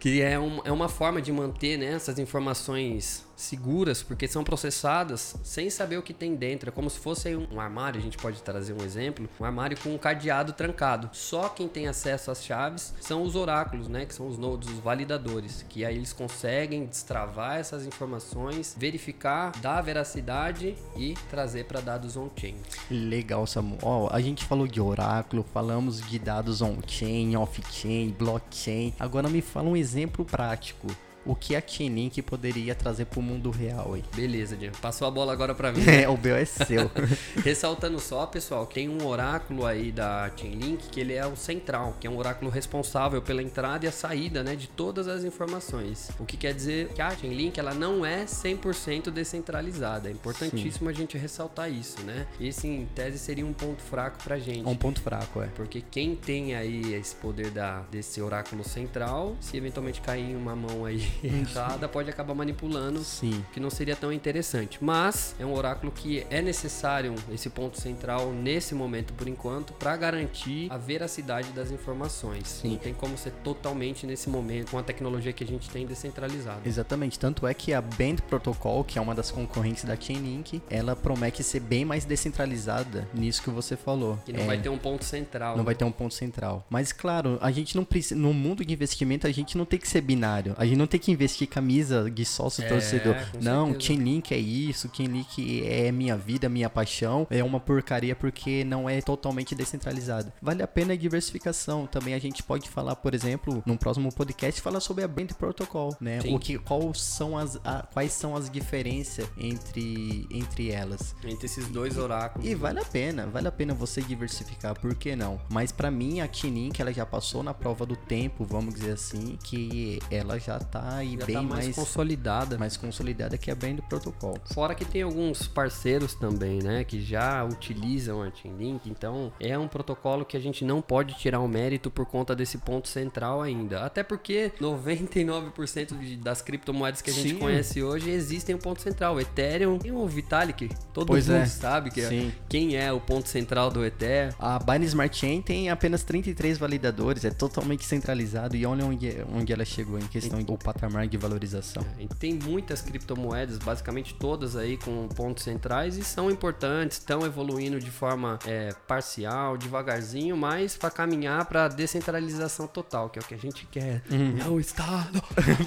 que 0.00 0.20
é, 0.20 0.38
um, 0.38 0.60
é 0.64 0.72
uma 0.72 0.88
forma 0.88 1.22
de 1.22 1.30
manter 1.32 1.78
né, 1.78 1.86
essas 1.86 2.18
informações 2.18 3.27
seguras, 3.38 4.02
porque 4.02 4.26
são 4.26 4.42
processadas 4.42 5.36
sem 5.44 5.70
saber 5.70 5.96
o 5.96 6.02
que 6.02 6.12
tem 6.12 6.34
dentro. 6.34 6.68
É 6.68 6.72
como 6.72 6.90
se 6.90 6.98
fosse 6.98 7.34
um 7.36 7.60
armário, 7.60 8.00
a 8.00 8.02
gente 8.02 8.18
pode 8.18 8.42
trazer 8.42 8.72
um 8.72 8.84
exemplo, 8.84 9.28
um 9.38 9.44
armário 9.44 9.78
com 9.78 9.94
um 9.94 9.98
cadeado 9.98 10.52
trancado. 10.52 11.08
Só 11.12 11.48
quem 11.48 11.68
tem 11.68 11.86
acesso 11.86 12.30
às 12.30 12.44
chaves 12.44 12.92
são 13.00 13.22
os 13.22 13.36
oráculos, 13.36 13.88
né, 13.88 14.04
que 14.04 14.14
são 14.14 14.26
os 14.26 14.36
nodes, 14.36 14.68
os 14.68 14.80
validadores, 14.80 15.64
que 15.68 15.84
aí 15.84 15.96
eles 15.96 16.12
conseguem 16.12 16.84
destravar 16.84 17.58
essas 17.58 17.86
informações, 17.86 18.74
verificar, 18.76 19.52
dar 19.60 19.80
veracidade 19.82 20.74
e 20.96 21.14
trazer 21.30 21.64
para 21.64 21.80
dados 21.80 22.16
on-chain. 22.16 22.56
Legal, 22.90 23.46
Samu. 23.46 23.78
A 24.10 24.20
gente 24.20 24.44
falou 24.44 24.66
de 24.66 24.80
oráculo, 24.80 25.46
falamos 25.54 26.00
de 26.00 26.18
dados 26.18 26.60
on-chain, 26.60 27.36
off-chain, 27.36 28.10
blockchain. 28.18 28.92
Agora 28.98 29.28
me 29.28 29.40
fala 29.40 29.68
um 29.68 29.76
exemplo 29.76 30.24
prático 30.24 30.88
o 31.28 31.36
que 31.36 31.54
a 31.54 31.62
Chainlink 31.64 32.22
poderia 32.22 32.74
trazer 32.74 33.04
para 33.04 33.20
o 33.20 33.22
mundo 33.22 33.50
real 33.50 33.92
aí. 33.92 34.02
Beleza, 34.16 34.56
Diego. 34.56 34.76
Passou 34.78 35.06
a 35.06 35.10
bola 35.10 35.32
agora 35.32 35.54
para 35.54 35.70
mim. 35.70 35.84
É, 35.98 36.08
o 36.08 36.16
meu 36.16 36.36
é 36.36 36.44
seu. 36.44 36.90
Ressaltando 37.42 37.98
só, 37.98 38.24
pessoal, 38.26 38.66
tem 38.66 38.88
um 38.88 39.04
oráculo 39.06 39.66
aí 39.66 39.90
da 39.90 40.30
Chainlink 40.36 40.88
que 40.90 41.00
ele 41.00 41.12
é 41.12 41.26
o 41.26 41.34
central, 41.34 41.96
que 41.98 42.06
é 42.06 42.10
um 42.10 42.16
oráculo 42.16 42.50
responsável 42.50 43.20
pela 43.20 43.42
entrada 43.42 43.84
e 43.84 43.88
a 43.88 43.92
saída, 43.92 44.44
né, 44.44 44.54
de 44.54 44.68
todas 44.68 45.08
as 45.08 45.24
informações. 45.24 46.10
O 46.20 46.24
que 46.24 46.36
quer 46.36 46.54
dizer 46.54 46.88
que 46.94 47.02
a 47.02 47.10
Chainlink 47.10 47.58
ela 47.58 47.74
não 47.74 48.06
é 48.06 48.24
100% 48.24 49.10
descentralizada. 49.10 50.08
É 50.08 50.12
importantíssimo 50.12 50.86
Sim. 50.86 50.88
a 50.88 50.92
gente 50.92 51.18
ressaltar 51.18 51.70
isso, 51.70 52.00
né? 52.02 52.26
Esse 52.40 52.68
em 52.68 52.86
tese 52.86 53.18
seria 53.18 53.44
um 53.44 53.52
ponto 53.52 53.82
fraco 53.82 54.22
pra 54.22 54.38
gente. 54.38 54.68
Um 54.68 54.76
ponto 54.76 55.00
fraco, 55.00 55.42
é. 55.42 55.46
Porque 55.48 55.82
quem 55.90 56.14
tem 56.14 56.54
aí 56.54 56.94
esse 56.94 57.16
poder 57.16 57.50
da 57.50 57.80
desse 57.90 58.20
oráculo 58.20 58.62
central, 58.62 59.36
se 59.40 59.56
eventualmente 59.56 60.00
cair 60.00 60.30
em 60.30 60.36
uma 60.36 60.54
mão 60.54 60.84
aí 60.84 61.02
errada, 61.26 61.88
pode 61.88 62.10
acabar 62.10 62.34
manipulando, 62.34 63.00
Sim. 63.00 63.44
que 63.52 63.60
não 63.60 63.70
seria 63.70 63.96
tão 63.96 64.12
interessante. 64.12 64.78
Mas 64.80 65.34
é 65.38 65.46
um 65.46 65.54
oráculo 65.54 65.92
que 65.92 66.26
é 66.30 66.40
necessário 66.40 67.14
esse 67.32 67.50
ponto 67.50 67.80
central 67.80 68.32
nesse 68.32 68.74
momento 68.74 69.12
por 69.12 69.28
enquanto 69.28 69.72
para 69.72 69.96
garantir 69.96 70.70
a 70.70 70.76
veracidade 70.76 71.50
das 71.52 71.70
informações. 71.70 72.48
Sim. 72.48 72.70
Não 72.72 72.78
tem 72.78 72.94
como 72.94 73.16
ser 73.16 73.32
totalmente 73.44 74.06
nesse 74.06 74.28
momento 74.28 74.70
com 74.70 74.78
a 74.78 74.82
tecnologia 74.82 75.32
que 75.32 75.44
a 75.44 75.46
gente 75.46 75.68
tem 75.70 75.86
descentralizada. 75.86 76.60
Exatamente, 76.64 77.18
tanto 77.18 77.46
é 77.46 77.54
que 77.54 77.72
a 77.72 77.80
Band 77.80 78.16
Protocol, 78.28 78.84
que 78.84 78.98
é 78.98 79.02
uma 79.02 79.14
das 79.14 79.30
concorrentes 79.30 79.84
da 79.84 79.98
Chainlink, 79.98 80.62
ela 80.70 80.94
promete 80.94 81.42
ser 81.42 81.60
bem 81.60 81.84
mais 81.84 82.04
descentralizada 82.04 83.08
nisso 83.14 83.42
que 83.42 83.50
você 83.50 83.76
falou. 83.76 84.18
E 84.26 84.32
não 84.32 84.42
é, 84.42 84.46
vai 84.46 84.58
ter 84.58 84.68
um 84.68 84.78
ponto 84.78 85.04
central. 85.04 85.52
Não 85.52 85.58
né? 85.58 85.64
vai 85.64 85.74
ter 85.74 85.84
um 85.84 85.92
ponto 85.92 86.14
central. 86.14 86.66
Mas 86.68 86.92
claro, 86.92 87.38
a 87.40 87.50
gente 87.50 87.76
não 87.76 87.84
precisa 87.84 88.18
no 88.18 88.32
mundo 88.32 88.64
de 88.64 88.72
investimento 88.72 89.26
a 89.26 89.32
gente 89.32 89.56
não 89.56 89.64
tem 89.64 89.78
que 89.78 89.88
ser 89.88 90.00
binário. 90.00 90.54
A 90.58 90.64
gente 90.64 90.76
não 90.76 90.86
tem 90.86 90.97
que 90.98 91.10
investir 91.10 91.48
camisa 91.48 92.10
de 92.10 92.24
sócio 92.24 92.64
é, 92.64 92.68
torcedor. 92.68 93.16
Não, 93.40 93.78
Chainlink 93.78 94.34
é 94.34 94.38
isso, 94.38 94.90
Chainlink 94.92 95.66
é 95.66 95.90
minha 95.92 96.16
vida, 96.16 96.48
minha 96.48 96.70
paixão. 96.70 97.26
É 97.30 97.42
uma 97.42 97.60
porcaria 97.60 98.14
porque 98.14 98.64
não 98.64 98.88
é 98.88 99.00
totalmente 99.00 99.54
descentralizado. 99.54 100.32
Vale 100.40 100.62
a 100.62 100.66
pena 100.66 100.92
a 100.92 100.96
diversificação. 100.96 101.86
Também 101.86 102.14
a 102.14 102.18
gente 102.18 102.42
pode 102.42 102.68
falar, 102.68 102.96
por 102.96 103.14
exemplo, 103.14 103.62
num 103.66 103.76
próximo 103.76 104.12
podcast, 104.12 104.60
falar 104.60 104.80
sobre 104.80 105.04
a 105.04 105.08
Band 105.08 105.28
Protocol, 105.38 105.96
né? 106.00 106.20
O 106.28 106.38
que, 106.38 106.58
qual 106.58 106.92
são 106.94 107.36
as, 107.36 107.56
a, 107.64 107.86
quais 107.92 108.12
são 108.12 108.36
as 108.36 108.50
diferenças 108.50 109.26
entre, 109.36 110.26
entre 110.30 110.70
elas. 110.70 111.14
Entre 111.24 111.46
esses 111.46 111.68
dois 111.68 111.96
oráculos. 111.96 112.46
E, 112.46 112.52
e 112.52 112.54
vale 112.54 112.80
a 112.80 112.84
pena, 112.84 113.26
vale 113.26 113.48
a 113.48 113.52
pena 113.52 113.74
você 113.74 114.00
diversificar, 114.02 114.78
por 114.78 114.94
que 114.94 115.14
não? 115.14 115.40
Mas 115.48 115.72
para 115.72 115.90
mim, 115.90 116.20
a 116.20 116.32
Chainlink, 116.32 116.80
ela 116.80 116.92
já 116.92 117.06
passou 117.06 117.42
na 117.42 117.54
prova 117.54 117.84
do 117.86 117.96
tempo, 117.96 118.44
vamos 118.44 118.74
dizer 118.74 118.92
assim, 118.92 119.38
que 119.42 120.00
ela 120.10 120.38
já 120.38 120.58
tá 120.58 120.87
aí 120.96 121.16
já 121.18 121.26
bem 121.26 121.36
tá 121.36 121.42
mais, 121.42 121.64
mais, 121.66 121.76
consolidada. 121.76 122.58
Mais 122.58 122.76
consolidada 122.76 123.36
que 123.36 123.50
a 123.50 123.54
Band 123.54 123.76
Protocol. 123.88 124.38
Fora 124.52 124.74
que 124.74 124.84
tem 124.84 125.02
alguns 125.02 125.46
parceiros 125.46 126.14
também, 126.14 126.62
né, 126.62 126.84
que 126.84 127.00
já 127.00 127.44
utilizam 127.44 128.22
a 128.22 128.30
Chainlink, 128.30 128.88
então 128.88 129.32
é 129.38 129.58
um 129.58 129.68
protocolo 129.68 130.24
que 130.24 130.36
a 130.36 130.40
gente 130.40 130.64
não 130.64 130.80
pode 130.80 131.14
tirar 131.14 131.40
o 131.40 131.48
mérito 131.48 131.90
por 131.90 132.06
conta 132.06 132.34
desse 132.34 132.58
ponto 132.58 132.88
central 132.88 133.42
ainda. 133.42 133.84
Até 133.84 134.02
porque 134.02 134.52
99% 134.60 136.18
das 136.18 136.40
criptomoedas 136.42 137.02
que 137.02 137.10
a 137.10 137.12
gente 137.12 137.30
Sim. 137.30 137.38
conhece 137.38 137.82
hoje 137.82 138.10
existem 138.10 138.54
um 138.54 138.58
ponto 138.58 138.80
central. 138.80 139.16
O 139.16 139.20
Ethereum 139.20 139.78
e 139.84 139.92
o 139.92 140.06
Vitalik, 140.06 140.70
todo 140.92 141.06
pois 141.06 141.28
mundo 141.28 141.38
é. 141.38 141.46
sabe 141.46 141.90
que 141.90 142.00
é, 142.00 142.30
quem 142.48 142.76
é 142.76 142.92
o 142.92 143.00
ponto 143.00 143.28
central 143.28 143.70
do 143.70 143.84
Ethereum. 143.84 144.32
A 144.38 144.58
Binance 144.58 144.86
Smart 144.86 145.16
Chain 145.16 145.42
tem 145.42 145.70
apenas 145.70 146.02
33 146.02 146.58
validadores, 146.58 147.24
é 147.24 147.30
totalmente 147.30 147.84
centralizado 147.84 148.56
e 148.56 148.64
olha 148.64 148.84
onde, 148.84 149.16
onde 149.32 149.52
ela 149.52 149.64
chegou 149.64 149.98
em 149.98 150.06
questão 150.06 150.42
do 150.42 150.56
patamar 150.56 150.77
de 151.08 151.16
valorização. 151.16 151.84
É, 151.98 152.06
tem 152.18 152.34
muitas 152.34 152.80
criptomoedas, 152.80 153.58
basicamente 153.58 154.14
todas 154.14 154.56
aí 154.56 154.76
com 154.76 155.08
pontos 155.08 155.44
centrais 155.44 155.96
e 155.96 156.04
são 156.04 156.30
importantes, 156.30 156.98
estão 156.98 157.24
evoluindo 157.24 157.78
de 157.80 157.90
forma 157.90 158.38
é, 158.46 158.72
parcial, 158.86 159.56
devagarzinho, 159.56 160.36
mas 160.36 160.76
para 160.76 160.90
caminhar 160.90 161.44
para 161.46 161.68
descentralização 161.68 162.66
total, 162.66 163.10
que 163.10 163.18
é 163.18 163.22
o 163.22 163.24
que 163.24 163.34
a 163.34 163.38
gente 163.38 163.66
quer. 163.66 164.02
Não 164.38 164.60
está. 164.60 165.08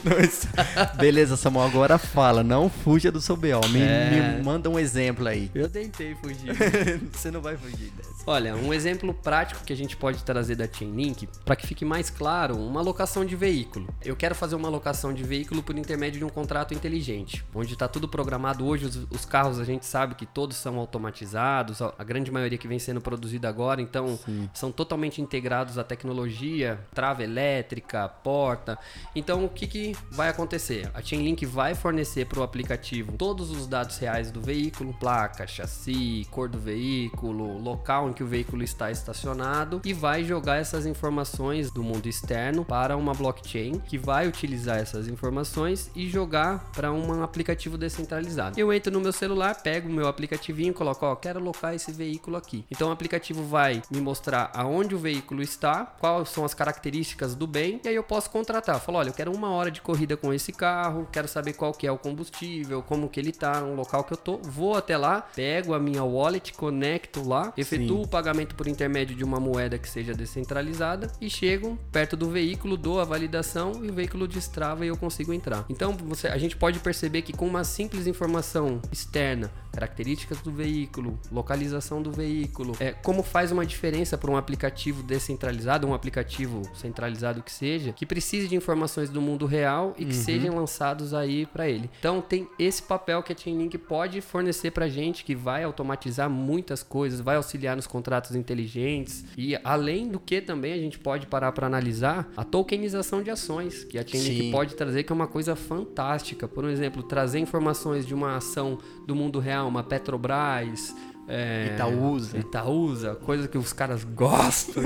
não 0.04 0.20
está. 0.20 0.94
Beleza, 0.96 1.36
Samuel, 1.36 1.68
agora 1.68 1.98
fala, 1.98 2.44
não 2.44 2.70
fuja 2.70 3.12
do 3.12 3.20
seu 3.20 3.36
BO. 3.36 3.68
Me, 3.70 3.82
é... 3.82 4.36
me 4.38 4.44
manda 4.44 4.70
um 4.70 4.78
exemplo 4.78 5.28
aí. 5.28 5.52
Eu 5.54 5.70
tentei 5.70 6.16
fugir. 6.16 6.54
Você 7.12 7.32
não 7.32 7.42
vai 7.42 7.58
fugir 7.58 7.92
dessa. 7.92 8.24
Olha, 8.28 8.56
um 8.56 8.74
exemplo 8.74 9.14
prático 9.14 9.64
que 9.64 9.74
a 9.74 9.76
gente 9.76 9.98
pode 9.98 10.24
trazer 10.24 10.56
da 10.56 10.68
Chainlink, 10.72 11.28
para 11.44 11.56
que 11.56 11.66
fique 11.66 11.84
mais 11.84 12.10
claro, 12.10 12.56
uma 12.56 12.82
locação 12.82 13.26
de 13.26 13.36
veículo. 13.36 13.88
Eu 14.04 14.16
quero 14.16 14.36
fazer 14.36 14.56
uma 14.56 14.70
locação 14.70 15.01
de 15.10 15.24
veículo 15.24 15.64
por 15.64 15.76
intermédio 15.76 16.20
de 16.20 16.26
um 16.26 16.30
contrato 16.30 16.76
inteligente, 16.76 17.44
onde 17.56 17.74
está 17.74 17.88
tudo 17.88 18.08
programado. 18.08 18.66
Hoje 18.66 18.86
os, 18.86 19.08
os, 19.10 19.26
carros 19.26 19.60
a 19.60 19.64
gente 19.64 19.86
sabe 19.86 20.14
que 20.14 20.28
todos 20.28 20.56
são 20.58 20.78
automatizados, 20.78 21.82
a 21.82 22.04
grande 22.04 22.30
maioria 22.30 22.58
que 22.58 22.68
vem 22.68 22.78
sendo 22.78 23.02
produzida 23.02 23.50
agora, 23.50 23.82
então 23.82 24.20
Sim. 24.24 24.48
são 24.54 24.72
totalmente 24.72 25.20
integrados 25.20 25.80
à 25.80 25.84
tecnologia, 25.84 26.80
trava 26.94 27.24
elétrica, 27.24 28.08
porta. 28.08 28.78
Então 29.16 29.44
o 29.46 29.50
que, 29.50 29.66
que 29.66 29.98
vai 30.12 30.30
acontecer? 30.30 30.92
A 30.94 31.02
Chainlink 31.02 31.44
vai 31.46 31.74
fornecer 31.74 32.26
para 32.26 32.40
o 32.40 32.44
aplicativo 32.44 33.14
todos 33.14 33.50
os 33.50 33.66
dados 33.66 33.98
reais 33.98 34.30
do 34.30 34.40
veículo, 34.40 34.94
placa, 34.94 35.48
chassi, 35.48 36.28
cor 36.30 36.48
do 36.48 36.60
veículo, 36.60 37.58
local 37.58 38.10
em 38.10 38.14
que 38.14 38.24
o 38.24 38.28
veículo 38.28 38.64
está 38.64 38.92
estacionado 38.92 39.82
e 39.84 39.94
vai 39.94 40.24
jogar 40.24 40.58
essas 40.58 40.86
informações 40.86 41.72
do 41.72 41.82
mundo 41.82 42.08
externo 42.08 42.64
para 42.66 42.96
uma 42.98 43.14
blockchain 43.14 43.80
que 43.80 43.98
vai 43.98 44.28
utilizar 44.28 44.80
essas 44.92 45.08
informações 45.08 45.90
e 45.96 46.08
jogar 46.10 46.70
para 46.74 46.92
um 46.92 47.24
aplicativo 47.24 47.78
descentralizado. 47.78 48.60
Eu 48.60 48.72
entro 48.74 48.92
no 48.92 49.00
meu 49.00 49.14
celular, 49.14 49.56
pego 49.62 49.88
o 49.88 49.92
meu 49.92 50.08
aplicativinho, 50.08 50.74
coloco, 50.74 51.06
ó, 51.06 51.16
quero 51.16 51.40
locar 51.40 51.74
esse 51.74 51.92
veículo 51.92 52.38
aqui. 52.38 52.66
Então 52.70 52.90
o 52.90 52.92
aplicativo 52.92 53.44
vai 53.44 53.82
me 53.90 54.02
mostrar 54.02 54.52
aonde 54.54 54.94
o 54.94 55.00
veículo 55.00 55.42
está, 55.42 55.86
quais 55.86 56.30
são 56.30 56.44
as 56.44 56.54
características 56.54 57.36
do 57.36 57.48
bem 57.48 57.80
e 57.84 57.88
aí 57.88 57.96
eu 57.96 58.04
posso 58.04 58.30
contratar. 58.30 58.80
Falo, 58.80 58.98
olha, 58.98 59.10
eu 59.10 59.14
quero 59.14 59.34
uma 59.34 59.50
hora 59.52 59.72
de 59.72 59.82
corrida 59.82 60.18
com 60.18 60.34
esse 60.34 60.52
carro, 60.52 61.08
quero 61.12 61.28
saber 61.28 61.54
qual 61.54 61.74
que 61.74 61.88
é 61.88 61.92
o 61.92 61.98
combustível, 61.98 62.84
como 62.84 63.10
que 63.10 63.20
ele 63.20 63.32
tá, 63.32 63.62
no 63.62 63.76
local 63.76 64.04
que 64.04 64.14
eu 64.14 64.18
tô. 64.18 64.38
Vou 64.38 64.76
até 64.76 64.98
lá, 64.98 65.22
pego 65.36 65.74
a 65.74 65.80
minha 65.80 66.04
wallet, 66.04 66.54
conecto 66.54 67.28
lá, 67.28 67.54
efetuo 67.56 68.04
o 68.04 68.08
pagamento 68.08 68.56
por 68.56 68.68
intermédio 68.68 69.16
de 69.16 69.24
uma 69.24 69.40
moeda 69.40 69.78
que 69.78 69.90
seja 69.90 70.14
descentralizada 70.14 71.12
e 71.22 71.30
chego 71.30 71.78
perto 71.92 72.18
do 72.18 72.30
veículo, 72.30 72.76
dou 72.76 73.00
a 73.00 73.06
validação 73.06 73.84
e 73.84 73.90
o 73.90 73.94
veículo 73.94 74.28
destrava 74.28 74.81
e 74.84 74.88
eu 74.88 74.98
consigo 74.98 75.34
entrar. 75.34 75.66
Então 75.70 75.94
você, 75.94 76.28
a 76.28 76.38
gente 76.38 76.56
pode 76.56 76.80
perceber 76.80 77.22
que 77.22 77.34
com 77.34 77.48
uma 77.48 77.64
simples 77.64 78.08
informação 78.08 78.82
externa, 78.92 79.52
características 79.72 80.40
do 80.42 80.52
veículo, 80.52 81.20
localização 81.32 82.02
do 82.02 82.12
veículo, 82.12 82.76
é, 82.80 82.92
como 82.92 83.24
faz 83.24 83.52
uma 83.52 83.66
diferença 83.66 84.18
para 84.18 84.30
um 84.30 84.38
aplicativo 84.38 85.02
descentralizado, 85.02 85.88
um 85.88 85.94
aplicativo 85.94 86.62
centralizado 86.76 87.42
que 87.42 87.52
seja, 87.52 87.94
que 87.94 88.06
precise 88.06 88.48
de 88.48 88.56
informações 88.56 89.10
do 89.10 89.22
mundo 89.22 89.46
real 89.46 89.94
e 89.98 90.06
que 90.06 90.16
uhum. 90.16 90.24
sejam 90.24 90.56
lançados 90.56 91.14
aí 91.14 91.46
para 91.46 91.68
ele. 91.70 91.90
Então 92.00 92.22
tem 92.22 92.48
esse 92.60 92.84
papel 92.84 93.24
que 93.24 93.34
a 93.34 93.38
Chainlink 93.38 93.78
pode 93.78 94.22
fornecer 94.22 94.72
para 94.72 94.88
gente, 94.88 95.24
que 95.24 95.36
vai 95.36 95.64
automatizar 95.64 96.30
muitas 96.30 96.84
coisas, 96.84 97.22
vai 97.22 97.36
auxiliar 97.36 97.76
nos 97.76 97.88
contratos 97.88 98.36
inteligentes 98.36 99.26
e 99.38 99.58
além 99.64 100.10
do 100.10 100.20
que 100.20 100.42
também 100.42 100.74
a 100.74 100.78
gente 100.78 101.00
pode 101.00 101.28
parar 101.28 101.52
para 101.52 101.68
analisar 101.68 102.30
a 102.36 102.44
tokenização 102.44 103.24
de 103.24 103.32
ações 103.32 103.84
que 103.84 103.98
a 103.98 104.06
Chainlink 104.06 104.42
Sim. 104.42 104.52
pode 104.52 104.76
trazer 104.76 105.04
que 105.04 105.12
é 105.12 105.16
uma 105.16 105.28
coisa 105.28 105.56
fantástica. 105.56 106.48
Por 106.48 106.66
exemplo, 106.66 107.04
trazer 107.04 107.40
informações 107.40 108.06
de 108.06 108.14
uma 108.14 108.36
ação 108.36 108.80
do 109.06 109.16
mundo 109.16 109.40
real, 109.40 109.68
uma 109.68 109.84
Petrobras, 109.84 110.96
é, 111.28 111.72
Itaúsa. 111.74 112.38
Itaúsa, 112.38 113.16
coisa 113.16 113.48
que 113.48 113.58
os 113.58 113.72
caras 113.72 114.04
gostam 114.04 114.84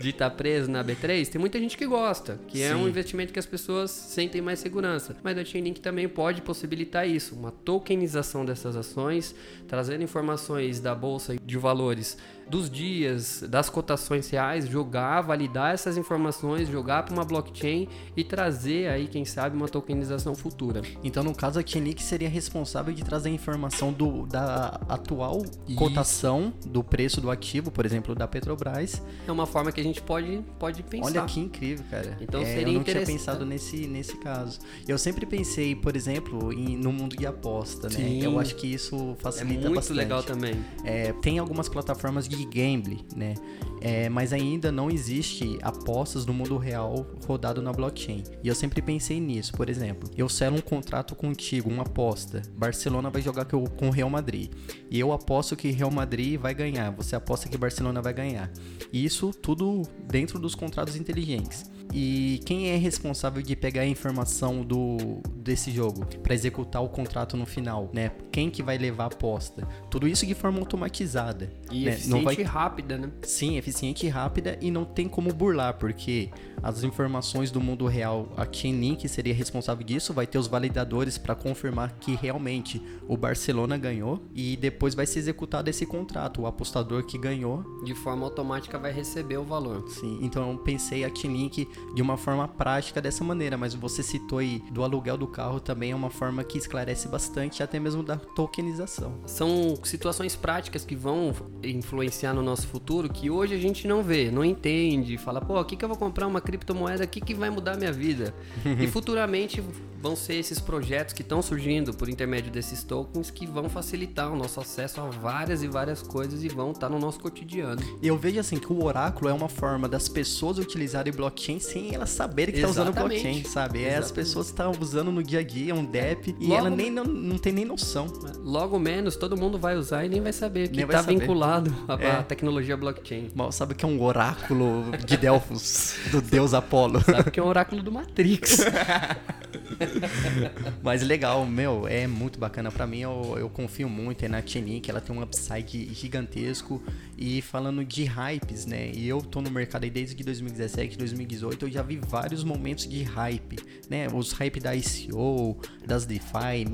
de 0.00 0.10
estar 0.10 0.28
tá 0.28 0.36
preso 0.36 0.70
na 0.70 0.84
B3. 0.84 1.28
Tem 1.28 1.40
muita 1.40 1.58
gente 1.58 1.78
que 1.78 1.86
gosta, 1.86 2.38
que 2.46 2.58
Sim. 2.58 2.64
é 2.64 2.76
um 2.76 2.86
investimento 2.86 3.32
que 3.32 3.38
as 3.38 3.46
pessoas 3.46 3.90
sentem 3.90 4.42
mais 4.42 4.58
segurança. 4.58 5.16
Mas 5.22 5.38
a 5.38 5.44
Chainlink 5.44 5.80
também 5.80 6.06
pode 6.06 6.42
possibilitar 6.42 7.08
isso, 7.08 7.34
uma 7.34 7.50
tokenização 7.50 8.44
dessas 8.44 8.76
ações, 8.76 9.34
trazendo 9.66 10.02
informações 10.02 10.78
da 10.78 10.94
bolsa 10.94 11.36
de 11.42 11.56
valores 11.56 12.18
dos 12.48 12.70
dias, 12.70 13.44
das 13.48 13.68
cotações 13.68 14.28
reais, 14.30 14.66
jogar, 14.68 15.20
validar 15.20 15.74
essas 15.74 15.96
informações, 15.96 16.68
jogar 16.68 17.02
para 17.04 17.12
uma 17.14 17.24
blockchain 17.24 17.88
e 18.16 18.24
trazer 18.24 18.88
aí, 18.88 19.06
quem 19.06 19.24
sabe, 19.24 19.56
uma 19.56 19.68
tokenização 19.68 20.34
futura. 20.34 20.82
Então, 21.04 21.22
no 21.22 21.34
caso, 21.34 21.58
a 21.60 21.62
Chainlink 21.66 22.02
seria 22.02 22.28
responsável 22.28 22.92
de 22.94 23.04
trazer 23.04 23.28
a 23.28 23.32
informação 23.32 23.92
do, 23.92 24.26
da 24.26 24.80
atual 24.88 25.42
cotação 25.76 26.52
do 26.66 26.82
preço 26.82 27.20
do 27.20 27.30
ativo, 27.30 27.70
por 27.70 27.84
exemplo, 27.84 28.14
da 28.14 28.26
Petrobras. 28.26 29.02
É 29.26 29.32
uma 29.32 29.46
forma 29.46 29.70
que 29.72 29.80
a 29.80 29.84
gente 29.84 30.00
pode, 30.02 30.42
pode 30.58 30.82
pensar. 30.82 31.06
Olha 31.06 31.22
que 31.24 31.40
incrível, 31.40 31.84
cara. 31.90 32.16
Então 32.20 32.40
É, 32.40 32.44
seria 32.46 32.68
eu 32.68 32.72
não 32.74 32.82
tinha 32.84 33.04
pensado 33.04 33.44
nesse, 33.44 33.86
nesse 33.86 34.16
caso. 34.16 34.58
Eu 34.86 34.98
sempre 34.98 35.26
pensei, 35.26 35.74
por 35.74 35.94
exemplo, 35.96 36.52
em, 36.52 36.76
no 36.76 36.92
mundo 36.92 37.16
de 37.16 37.26
aposta, 37.26 37.88
né? 37.88 37.94
Sim. 37.96 38.22
Eu 38.22 38.38
acho 38.38 38.54
que 38.56 38.66
isso 38.66 39.16
É 39.18 39.22
facilita 39.22 39.60
muito 39.60 39.74
bastante. 39.74 39.96
legal 39.98 40.22
também. 40.22 40.64
É, 40.84 41.12
tem 41.14 41.38
algumas 41.38 41.68
plataformas 41.68 42.28
de 42.28 42.37
gambling, 42.44 43.04
né? 43.14 43.34
É, 43.80 44.08
mas 44.08 44.32
ainda 44.32 44.72
não 44.72 44.90
existe 44.90 45.58
apostas 45.62 46.26
no 46.26 46.34
mundo 46.34 46.56
real 46.56 47.06
rodado 47.26 47.62
na 47.62 47.72
blockchain. 47.72 48.24
E 48.42 48.48
eu 48.48 48.54
sempre 48.54 48.82
pensei 48.82 49.20
nisso. 49.20 49.52
Por 49.52 49.68
exemplo, 49.68 50.10
eu 50.16 50.28
selo 50.28 50.56
um 50.56 50.60
contrato 50.60 51.14
contigo, 51.14 51.70
uma 51.70 51.82
aposta. 51.82 52.42
Barcelona 52.56 53.10
vai 53.10 53.22
jogar 53.22 53.44
com 53.44 53.88
o 53.88 53.90
Real 53.90 54.10
Madrid. 54.10 54.50
E 54.90 54.98
eu 54.98 55.12
aposto 55.12 55.56
que 55.56 55.70
Real 55.70 55.90
Madrid 55.90 56.38
vai 56.38 56.54
ganhar. 56.54 56.90
Você 56.92 57.14
aposta 57.14 57.48
que 57.48 57.56
Barcelona 57.56 58.02
vai 58.02 58.12
ganhar. 58.12 58.50
E 58.92 59.04
isso 59.04 59.30
tudo 59.30 59.82
dentro 60.08 60.38
dos 60.38 60.54
contratos 60.54 60.96
inteligentes. 60.96 61.70
E 61.92 62.40
quem 62.44 62.70
é 62.70 62.76
responsável 62.76 63.42
de 63.42 63.56
pegar 63.56 63.82
a 63.82 63.86
informação 63.86 64.62
do 64.62 65.20
desse 65.34 65.70
jogo 65.70 66.04
para 66.22 66.34
executar 66.34 66.82
o 66.82 66.88
contrato 66.88 67.36
no 67.36 67.46
final, 67.46 67.90
né? 67.92 68.10
Quem 68.30 68.50
que 68.50 68.62
vai 68.62 68.76
levar 68.76 69.04
a 69.04 69.06
aposta? 69.06 69.66
Tudo 69.90 70.06
isso 70.06 70.26
de 70.26 70.34
forma 70.34 70.58
automatizada. 70.58 71.50
E 71.70 71.84
né? 71.84 71.92
eficiente 71.92 72.10
Não 72.10 72.22
vai 72.22 72.34
e 72.34 72.42
rápida, 72.42 72.98
né? 72.98 73.10
Sim, 73.22 73.56
eficiente 73.56 74.06
e 74.06 74.08
rápida 74.08 74.58
e 74.60 74.70
não 74.70 74.84
tem 74.84 75.08
como 75.08 75.32
burlar, 75.32 75.74
porque 75.74 76.30
as 76.62 76.82
informações 76.82 77.50
do 77.50 77.60
mundo 77.60 77.86
real, 77.86 78.28
a 78.36 78.46
Chainlink 78.50 79.08
seria 79.08 79.34
responsável 79.34 79.84
disso, 79.84 80.12
vai 80.12 80.26
ter 80.26 80.38
os 80.38 80.46
validadores 80.46 81.16
para 81.16 81.34
confirmar 81.34 81.92
que 81.98 82.14
realmente 82.14 82.82
o 83.06 83.16
Barcelona 83.16 83.78
ganhou 83.78 84.22
e 84.34 84.56
depois 84.56 84.94
vai 84.94 85.06
ser 85.06 85.20
executado 85.20 85.70
esse 85.70 85.86
contrato, 85.86 86.42
o 86.42 86.46
apostador 86.46 87.04
que 87.04 87.16
ganhou. 87.16 87.64
De 87.84 87.94
forma 87.94 88.24
automática 88.24 88.78
vai 88.78 88.92
receber 88.92 89.38
o 89.38 89.44
valor. 89.44 89.88
Sim, 89.88 90.18
então 90.20 90.50
eu 90.50 90.58
pensei 90.58 91.04
a 91.04 91.14
Chainlink 91.14 91.66
de 91.94 92.02
uma 92.02 92.16
forma 92.16 92.46
prática 92.46 93.00
dessa 93.00 93.24
maneira, 93.24 93.56
mas 93.56 93.74
você 93.74 94.02
citou 94.02 94.38
aí 94.38 94.62
do 94.70 94.82
aluguel 94.82 95.16
do 95.16 95.26
carro 95.26 95.60
também 95.60 95.90
é 95.90 95.94
uma 95.94 96.10
forma 96.10 96.44
que 96.44 96.58
esclarece 96.58 97.08
bastante, 97.08 97.62
até 97.62 97.78
mesmo 97.78 98.02
da 98.02 98.16
tokenização. 98.16 99.20
São 99.26 99.76
situações 99.82 100.36
práticas 100.36 100.84
que 100.84 100.94
vão 100.94 101.34
influenciar 101.62 102.32
no 102.34 102.42
nosso 102.42 102.66
futuro 102.66 103.08
que 103.08 103.30
hoje 103.30 103.54
a 103.54 103.58
gente 103.58 103.86
não 103.86 104.02
vê, 104.02 104.30
não 104.30 104.44
entende. 104.44 105.18
Fala, 105.18 105.40
pô, 105.40 105.58
aqui 105.58 105.76
que 105.76 105.84
eu 105.84 105.88
vou 105.88 105.98
comprar 105.98 106.26
uma 106.26 106.40
criptomoeda 106.40 107.04
aqui 107.04 107.20
que 107.20 107.34
vai 107.34 107.50
mudar 107.50 107.76
minha 107.76 107.92
vida. 107.92 108.34
e 108.78 108.86
futuramente 108.86 109.62
vão 110.00 110.14
ser 110.14 110.34
esses 110.34 110.60
projetos 110.60 111.12
que 111.12 111.22
estão 111.22 111.42
surgindo 111.42 111.92
por 111.92 112.08
intermédio 112.08 112.52
desses 112.52 112.82
tokens 112.84 113.30
que 113.30 113.46
vão 113.46 113.68
facilitar 113.68 114.32
o 114.32 114.36
nosso 114.36 114.60
acesso 114.60 115.00
a 115.00 115.10
várias 115.10 115.62
e 115.62 115.68
várias 115.68 116.02
coisas 116.02 116.44
e 116.44 116.48
vão 116.48 116.70
estar 116.70 116.88
no 116.88 116.98
nosso 116.98 117.18
cotidiano. 117.20 117.82
E 118.00 118.06
eu 118.06 118.16
vejo 118.16 118.38
assim 118.38 118.58
que 118.58 118.72
o 118.72 118.84
oráculo 118.84 119.28
é 119.28 119.32
uma 119.32 119.48
forma 119.48 119.88
das 119.88 120.08
pessoas 120.08 120.58
utilizarem 120.58 121.12
blockchain 121.12 121.58
sem 121.68 121.94
elas 121.94 122.10
saberem 122.10 122.54
que 122.54 122.60
tá 122.60 122.68
usando 122.68 122.88
Exatamente. 122.88 123.22
blockchain, 123.22 123.44
sabe? 123.44 123.78
É, 123.80 123.82
as 123.82 123.88
Exatamente. 124.06 124.12
pessoas 124.14 124.46
estão 124.46 124.72
usando 124.80 125.12
no 125.12 125.22
dia 125.22 125.40
a 125.40 125.42
dia 125.42 125.74
um 125.74 125.84
DEP 125.84 126.36
e 126.40 126.52
ela 126.52 126.70
nem 126.70 126.90
não, 126.90 127.04
não 127.04 127.38
tem 127.38 127.52
nem 127.52 127.64
noção. 127.64 128.06
Logo 128.42 128.78
menos 128.78 129.16
todo 129.16 129.36
mundo 129.36 129.58
vai 129.58 129.76
usar 129.76 130.04
e 130.04 130.08
nem 130.08 130.20
vai 130.20 130.32
saber 130.32 130.68
que 130.68 130.80
está 130.80 131.02
vinculado 131.02 131.74
à, 131.86 131.94
à 131.94 132.00
É. 132.02 132.22
tecnologia 132.22 132.76
blockchain. 132.76 133.30
Mal 133.34 133.52
sabe 133.52 133.74
que 133.74 133.84
é 133.84 133.88
um 133.88 134.02
oráculo 134.02 134.84
de 135.06 135.16
Delfos, 135.16 135.94
do 136.10 136.20
deus 136.22 136.54
Apolo. 136.54 137.00
Sabe 137.04 137.30
que 137.30 137.38
é 137.40 137.42
um 137.42 137.46
oráculo 137.48 137.82
do 137.82 137.92
Matrix. 137.92 138.58
Mas 140.82 141.02
legal, 141.02 141.44
meu, 141.46 141.86
é 141.86 142.06
muito 142.06 142.38
bacana 142.38 142.70
pra 142.70 142.86
mim. 142.86 143.00
Eu, 143.00 143.36
eu 143.38 143.48
confio 143.48 143.88
muito 143.88 144.24
aí 144.24 144.28
na 144.28 144.44
Chainlink, 144.44 144.90
ela 144.90 145.00
tem 145.00 145.14
um 145.14 145.22
upside 145.22 145.92
gigantesco. 145.94 146.82
E 147.16 147.42
falando 147.42 147.84
de 147.84 148.04
hypes, 148.04 148.66
né? 148.66 148.90
E 148.94 149.08
eu 149.08 149.20
tô 149.20 149.40
no 149.40 149.50
mercado 149.50 149.84
aí 149.84 149.90
desde 149.90 150.22
2017, 150.22 150.96
2018, 150.96 151.66
eu 151.66 151.70
já 151.70 151.82
vi 151.82 151.96
vários 151.96 152.44
momentos 152.44 152.88
de 152.88 153.02
hype, 153.02 153.56
né? 153.88 154.06
Os 154.12 154.32
hype 154.32 154.60
da 154.60 154.74
ICO, 154.74 155.58
das 155.84 156.06
DeFi, 156.06 156.64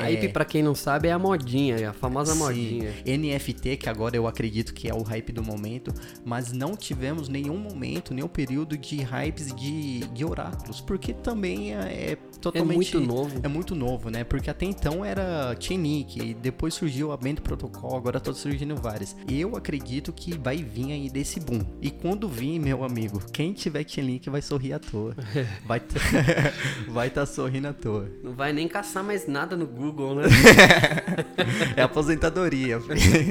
memecoin, 0.00 0.20
Hype, 0.20 0.32
pra 0.32 0.44
quem 0.44 0.62
não 0.62 0.74
sabe, 0.74 1.08
é 1.08 1.12
a 1.12 1.18
modinha, 1.18 1.76
é 1.76 1.86
a 1.86 1.92
famosa 1.92 2.32
Sim, 2.32 2.38
modinha. 2.38 2.94
NFT, 3.06 3.76
que 3.76 3.88
agora 3.88 4.16
eu 4.16 4.26
acredito 4.26 4.72
que 4.74 4.88
é 4.88 4.94
o 4.94 5.02
hype 5.02 5.32
do 5.32 5.42
momento, 5.42 5.92
mas 6.24 6.52
não 6.52 6.76
tivemos 6.76 7.28
nenhum 7.28 7.56
momento, 7.56 8.14
nenhum 8.14 8.28
período 8.28 8.76
de 8.76 9.02
hypes 9.02 9.54
de, 9.54 10.00
de 10.00 10.24
oráculos, 10.24 10.80
porque 10.80 11.12
também 11.12 11.74
é, 11.74 12.16
é 12.40 12.42
totalmente... 12.42 12.96
muito 12.96 13.00
novo. 13.00 13.40
É 13.42 13.48
muito 13.48 13.74
novo, 13.74 14.10
né? 14.10 14.24
Porque 14.24 14.50
até 14.50 14.64
então 14.64 15.04
era 15.04 15.54
Chainlink, 15.60 16.20
e 16.20 16.34
depois 16.34 16.74
surgiu 16.74 17.12
a 17.12 17.16
Band 17.16 17.36
Protocol, 17.36 17.96
agora 17.96 18.18
tá 18.18 18.32
surgindo 18.32 18.74
várias. 18.74 19.14
Eu 19.28 19.56
acredito 19.56 20.12
que 20.12 20.36
vai 20.36 20.56
vir 20.56 20.92
aí 20.92 21.10
desse 21.10 21.38
boom. 21.38 21.60
E 21.80 21.90
quando 21.90 22.28
vir, 22.28 22.58
meu 22.58 22.82
amigo, 22.82 23.20
quem 23.32 23.52
tiver 23.52 23.86
Chainlink 23.86 24.28
vai 24.30 24.42
sorrir 24.42 24.72
à 24.72 24.78
toa. 24.78 25.14
Vai 25.64 25.80
tá, 25.80 26.00
vai 26.88 27.10
tá 27.10 27.26
sorrindo 27.26 27.68
à 27.68 27.72
toa. 27.72 28.10
Não 28.22 28.32
vai 28.32 28.52
nem 28.52 28.66
caçar 28.66 29.04
mais 29.04 29.26
nada 29.26 29.56
no 29.56 29.66
Google, 29.66 30.16
né? 30.16 30.22
É 31.76 31.82
aposentadoria. 31.82 32.80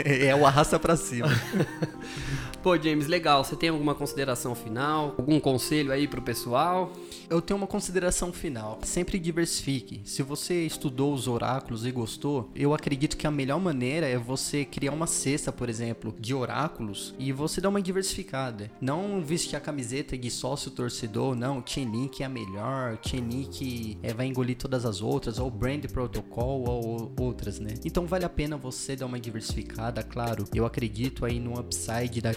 é 0.05 0.35
o 0.35 0.45
arrasta 0.45 0.79
pra 0.79 0.95
cima. 0.95 1.27
Pô, 2.61 2.77
James, 2.77 3.07
legal. 3.07 3.43
Você 3.43 3.55
tem 3.55 3.69
alguma 3.69 3.95
consideração 3.95 4.53
final? 4.53 5.15
Algum 5.17 5.39
conselho 5.39 5.93
aí 5.93 6.09
pro 6.09 6.21
pessoal? 6.21 6.91
Eu 7.29 7.41
tenho 7.41 7.57
uma 7.57 7.67
consideração 7.67 8.33
final. 8.33 8.79
Sempre 8.83 9.17
diversifique. 9.17 10.01
Se 10.03 10.21
você 10.21 10.65
estudou 10.65 11.13
os 11.13 11.27
oráculos 11.27 11.85
e 11.85 11.91
gostou, 11.91 12.51
eu 12.53 12.73
acredito 12.73 13.15
que 13.15 13.25
a 13.25 13.31
melhor 13.31 13.61
maneira 13.61 14.07
é 14.07 14.17
você 14.17 14.65
criar 14.65 14.91
uma 14.91 15.07
cesta, 15.07 15.53
por 15.53 15.69
exemplo, 15.69 16.13
de 16.19 16.33
oráculos 16.33 17.15
e 17.17 17.31
você 17.31 17.61
dar 17.61 17.69
uma 17.69 17.81
diversificada. 17.81 18.69
Não 18.81 19.21
vestir 19.21 19.55
a 19.55 19.61
camiseta 19.61 20.17
de 20.17 20.29
sócio 20.29 20.69
torcedor, 20.69 21.35
não. 21.35 21.63
Chainlink 21.65 22.21
é 22.21 22.25
a 22.25 22.29
melhor, 22.29 22.99
Chainlink 23.01 23.97
é, 24.03 24.13
vai 24.13 24.25
engolir 24.25 24.57
todas 24.57 24.85
as 24.85 25.01
outras, 25.01 25.39
ou 25.39 25.49
Brand 25.49 25.85
Protocol, 25.85 26.67
ou 26.67 27.13
outras, 27.17 27.59
né? 27.59 27.75
Então 27.85 28.05
vale 28.05 28.25
a 28.25 28.29
pena 28.29 28.57
você 28.57 28.97
dar 28.97 29.05
uma 29.05 29.19
diversificada, 29.19 30.03
claro. 30.03 30.43
Eu 30.53 30.65
acredito 30.65 31.25
aí 31.25 31.39
no 31.39 31.57
upside 31.57 32.19
da. 32.19 32.33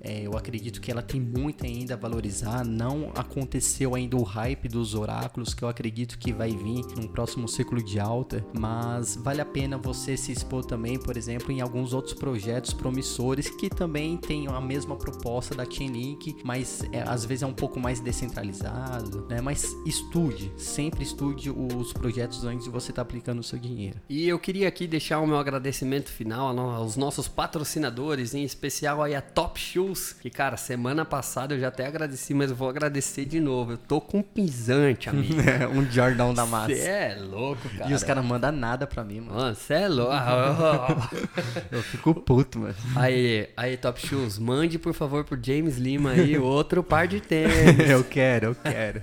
É, 0.00 0.26
eu 0.26 0.36
acredito 0.36 0.80
que 0.80 0.90
ela 0.90 1.02
tem 1.02 1.20
muito 1.20 1.64
ainda 1.64 1.94
a 1.94 1.96
valorizar. 1.96 2.64
Não 2.64 3.10
aconteceu 3.14 3.94
ainda 3.94 4.16
o 4.16 4.22
hype 4.22 4.68
dos 4.68 4.94
oráculos, 4.94 5.54
que 5.54 5.62
eu 5.62 5.68
acredito 5.68 6.18
que 6.18 6.32
vai 6.32 6.50
vir 6.50 6.84
num 6.96 7.06
próximo 7.08 7.48
ciclo 7.48 7.82
de 7.82 7.98
alta. 7.98 8.44
Mas 8.58 9.16
vale 9.16 9.40
a 9.40 9.44
pena 9.44 9.76
você 9.78 10.16
se 10.16 10.32
expor 10.32 10.64
também, 10.64 10.98
por 10.98 11.16
exemplo, 11.16 11.50
em 11.52 11.60
alguns 11.60 11.92
outros 11.92 12.14
projetos 12.14 12.72
promissores 12.72 13.48
que 13.50 13.68
também 13.68 14.16
têm 14.16 14.46
a 14.48 14.60
mesma 14.60 14.96
proposta 14.96 15.54
da 15.54 15.64
Chainlink, 15.68 16.36
mas 16.44 16.82
é, 16.92 17.02
às 17.02 17.24
vezes 17.24 17.42
é 17.42 17.46
um 17.46 17.52
pouco 17.54 17.78
mais 17.80 18.00
descentralizado, 18.00 19.26
né? 19.28 19.40
Mas 19.40 19.74
estude, 19.86 20.52
sempre 20.56 21.02
estude 21.02 21.50
os 21.50 21.92
projetos 21.92 22.44
antes 22.44 22.64
de 22.64 22.70
você 22.70 22.90
estar 22.90 23.02
aplicando 23.02 23.40
o 23.40 23.42
seu 23.42 23.58
dinheiro. 23.58 23.98
E 24.08 24.28
eu 24.28 24.38
queria 24.38 24.68
aqui 24.68 24.86
deixar 24.86 25.20
o 25.20 25.26
meu 25.26 25.36
agradecimento 25.38 26.10
final 26.10 26.48
a 26.48 26.52
no- 26.52 26.70
aos 26.70 26.96
nossos 26.96 27.28
patrocinadores, 27.28 28.34
em 28.34 28.44
especial 28.44 29.02
a 29.14 29.20
Top 29.20 29.58
Shoes, 29.58 30.12
que 30.12 30.30
cara, 30.30 30.56
semana 30.56 31.04
passada 31.04 31.54
eu 31.54 31.60
já 31.60 31.68
até 31.68 31.86
agradeci, 31.86 32.34
mas 32.34 32.50
eu 32.50 32.56
vou 32.56 32.68
agradecer 32.68 33.24
de 33.24 33.40
novo. 33.40 33.72
Eu 33.72 33.78
tô 33.78 34.00
com 34.00 34.22
pisante, 34.22 35.08
amigo. 35.08 35.34
um 35.74 35.90
Jordão 35.90 36.32
da 36.32 36.46
massa. 36.46 36.74
Você 36.74 36.80
é 36.82 37.16
louco, 37.20 37.68
cara. 37.70 37.90
E 37.90 37.94
os 37.94 38.02
caras 38.02 38.24
mandam 38.24 38.52
nada 38.52 38.86
pra 38.86 39.04
mim, 39.04 39.20
mano. 39.20 39.40
Mano, 39.40 39.54
você 39.54 39.74
é 39.74 39.88
louco. 39.88 40.12
Eu 41.70 41.82
fico 41.82 42.14
puto, 42.14 42.58
mano. 42.58 42.74
aí, 42.96 43.48
aí, 43.56 43.76
Top 43.76 44.04
Shoes, 44.06 44.38
mande 44.38 44.78
por 44.78 44.92
favor 44.92 45.24
pro 45.24 45.38
James 45.40 45.76
Lima 45.78 46.10
aí 46.10 46.36
outro 46.38 46.82
par 46.82 47.06
de 47.06 47.20
tênis. 47.20 47.88
eu 47.88 48.04
quero, 48.04 48.46
eu 48.48 48.54
quero. 48.54 49.00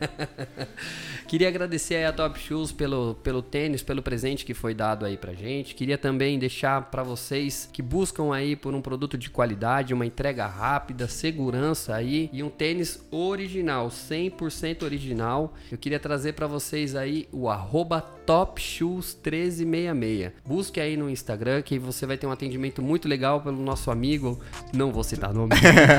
Queria 1.28 1.50
agradecer 1.50 1.96
aí 1.96 2.06
a 2.06 2.14
Top 2.14 2.40
Shoes 2.40 2.72
pelo, 2.72 3.16
pelo 3.16 3.42
tênis, 3.42 3.84
pelo 3.84 4.02
presente 4.02 4.46
que 4.46 4.54
foi 4.54 4.74
dado 4.74 5.06
aí 5.06 5.18
pra 5.18 5.34
gente. 5.34 5.76
Queria 5.76 5.98
também 5.98 6.40
deixar 6.40 6.84
pra 6.84 7.04
vocês 7.04 7.70
que 7.74 7.82
buscam 7.82 8.34
aí 8.34 8.56
por 8.56 8.74
um 8.74 8.82
produto 8.82 9.18
de 9.18 9.30
qualidade, 9.30 9.94
uma 9.94 10.06
entrega 10.06 10.48
rápida, 10.48 11.10
segurança 11.10 11.94
aí 11.94 12.30
e 12.32 12.42
um 12.42 12.50
tênis 12.50 13.06
original, 13.12 13.90
100% 13.90 14.84
original. 14.84 15.54
Eu 15.70 15.78
queria 15.78 16.00
trazer 16.00 16.32
pra 16.32 16.48
vocês 16.48 16.96
aí 16.96 17.28
o 17.30 17.50
arroba 17.50 18.02
TopShoes1366. 18.26 20.32
Busque 20.46 20.80
aí 20.80 20.96
no 20.96 21.10
Instagram 21.10 21.62
que 21.62 21.78
você 21.78 22.06
vai 22.06 22.18
ter 22.18 22.28
um 22.28 22.32
atendimento 22.32 22.82
muito 22.82 23.06
legal 23.08 23.42
pelo 23.42 23.62
nosso 23.62 23.92
amigo, 23.92 24.40
não 24.74 24.94
vou 24.94 25.04
citar 25.04 25.34
nome, 25.34 25.56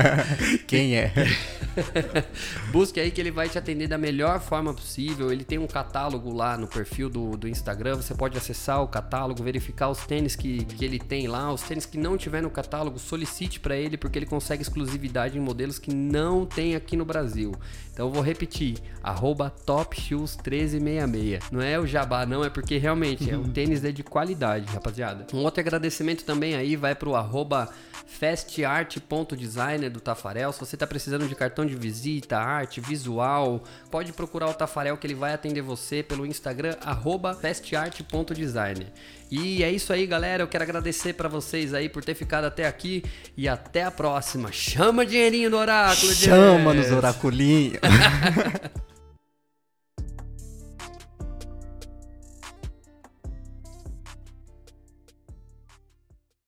Quem 0.67 0.95
é? 0.95 1.13
Busque 2.71 2.99
aí 2.99 3.11
que 3.11 3.21
ele 3.21 3.31
vai 3.31 3.47
te 3.47 3.59
atender 3.59 3.87
da 3.87 3.97
melhor 3.97 4.39
forma 4.39 4.73
possível. 4.73 5.18
Ele 5.31 5.43
tem 5.43 5.57
um 5.57 5.67
catálogo 5.67 6.33
lá 6.33 6.57
no 6.57 6.67
perfil 6.67 7.09
do, 7.09 7.37
do 7.37 7.47
Instagram. 7.47 7.95
Você 7.97 8.15
pode 8.15 8.37
acessar 8.37 8.81
o 8.81 8.87
catálogo, 8.87 9.43
verificar 9.43 9.89
os 9.89 10.05
tênis 10.05 10.35
que, 10.35 10.63
que 10.65 10.85
ele 10.85 10.99
tem 10.99 11.27
lá. 11.27 11.51
Os 11.51 11.61
tênis 11.61 11.85
que 11.85 11.97
não 11.97 12.17
tiver 12.17 12.41
no 12.41 12.49
catálogo, 12.49 12.97
solicite 12.97 13.59
para 13.59 13.75
ele 13.75 13.97
porque 13.97 14.17
ele 14.17 14.25
consegue 14.25 14.61
exclusividade 14.61 15.37
em 15.37 15.41
modelos 15.41 15.77
que 15.77 15.93
não 15.93 16.45
tem 16.45 16.75
aqui 16.75 16.95
no 16.95 17.05
Brasil. 17.05 17.53
Então 17.91 18.07
eu 18.07 18.13
vou 18.13 18.23
repetir, 18.23 18.77
arroba 19.03 19.53
TopShoes1366. 19.65 21.43
Não 21.51 21.61
é 21.61 21.77
o 21.77 21.85
jabá, 21.85 22.25
não, 22.25 22.45
é 22.45 22.49
porque 22.49 22.77
realmente 22.77 23.29
é 23.29 23.37
um 23.37 23.43
tênis 23.51 23.81
de 23.81 24.03
qualidade, 24.03 24.71
rapaziada. 24.71 25.27
Um 25.33 25.39
outro 25.39 25.59
agradecimento 25.59 26.23
também 26.23 26.55
aí 26.55 26.77
vai 26.77 26.95
pro 26.95 27.15
arroba 27.15 27.69
festart.designer 28.05 29.89
do 29.91 29.99
Tafarel. 29.99 30.51
Se 30.51 30.59
você 30.59 30.75
está 30.75 30.87
precisando 30.87 31.27
de 31.27 31.35
cartão 31.35 31.65
de 31.65 31.75
visita, 31.75 32.37
arte, 32.37 32.81
visual, 32.81 33.63
pode 33.91 34.13
procurar 34.13 34.47
o 34.47 34.53
Tafarel 34.53 34.97
que 34.97 35.05
ele 35.09 35.15
vai 35.15 35.33
atender 35.33 35.61
você 35.61 36.03
pelo 36.03 36.25
Instagram 36.25 36.75
festart.designer. 37.41 38.87
E 39.31 39.63
é 39.63 39.71
isso 39.71 39.93
aí, 39.93 40.05
galera. 40.07 40.43
Eu 40.43 40.47
quero 40.47 40.63
agradecer 40.63 41.13
para 41.13 41.27
vocês 41.29 41.73
aí 41.73 41.89
por 41.89 42.03
ter 42.03 42.15
ficado 42.15 42.45
até 42.45 42.67
aqui 42.67 43.03
e 43.37 43.47
até 43.47 43.83
a 43.83 43.91
próxima. 43.91 44.51
Chama 44.51 45.05
dinheirinho 45.05 45.49
do 45.49 45.57
oráculo. 45.57 46.11
Chama 46.13 46.73
nos 46.73 46.91
oraculinhos. 46.91 47.79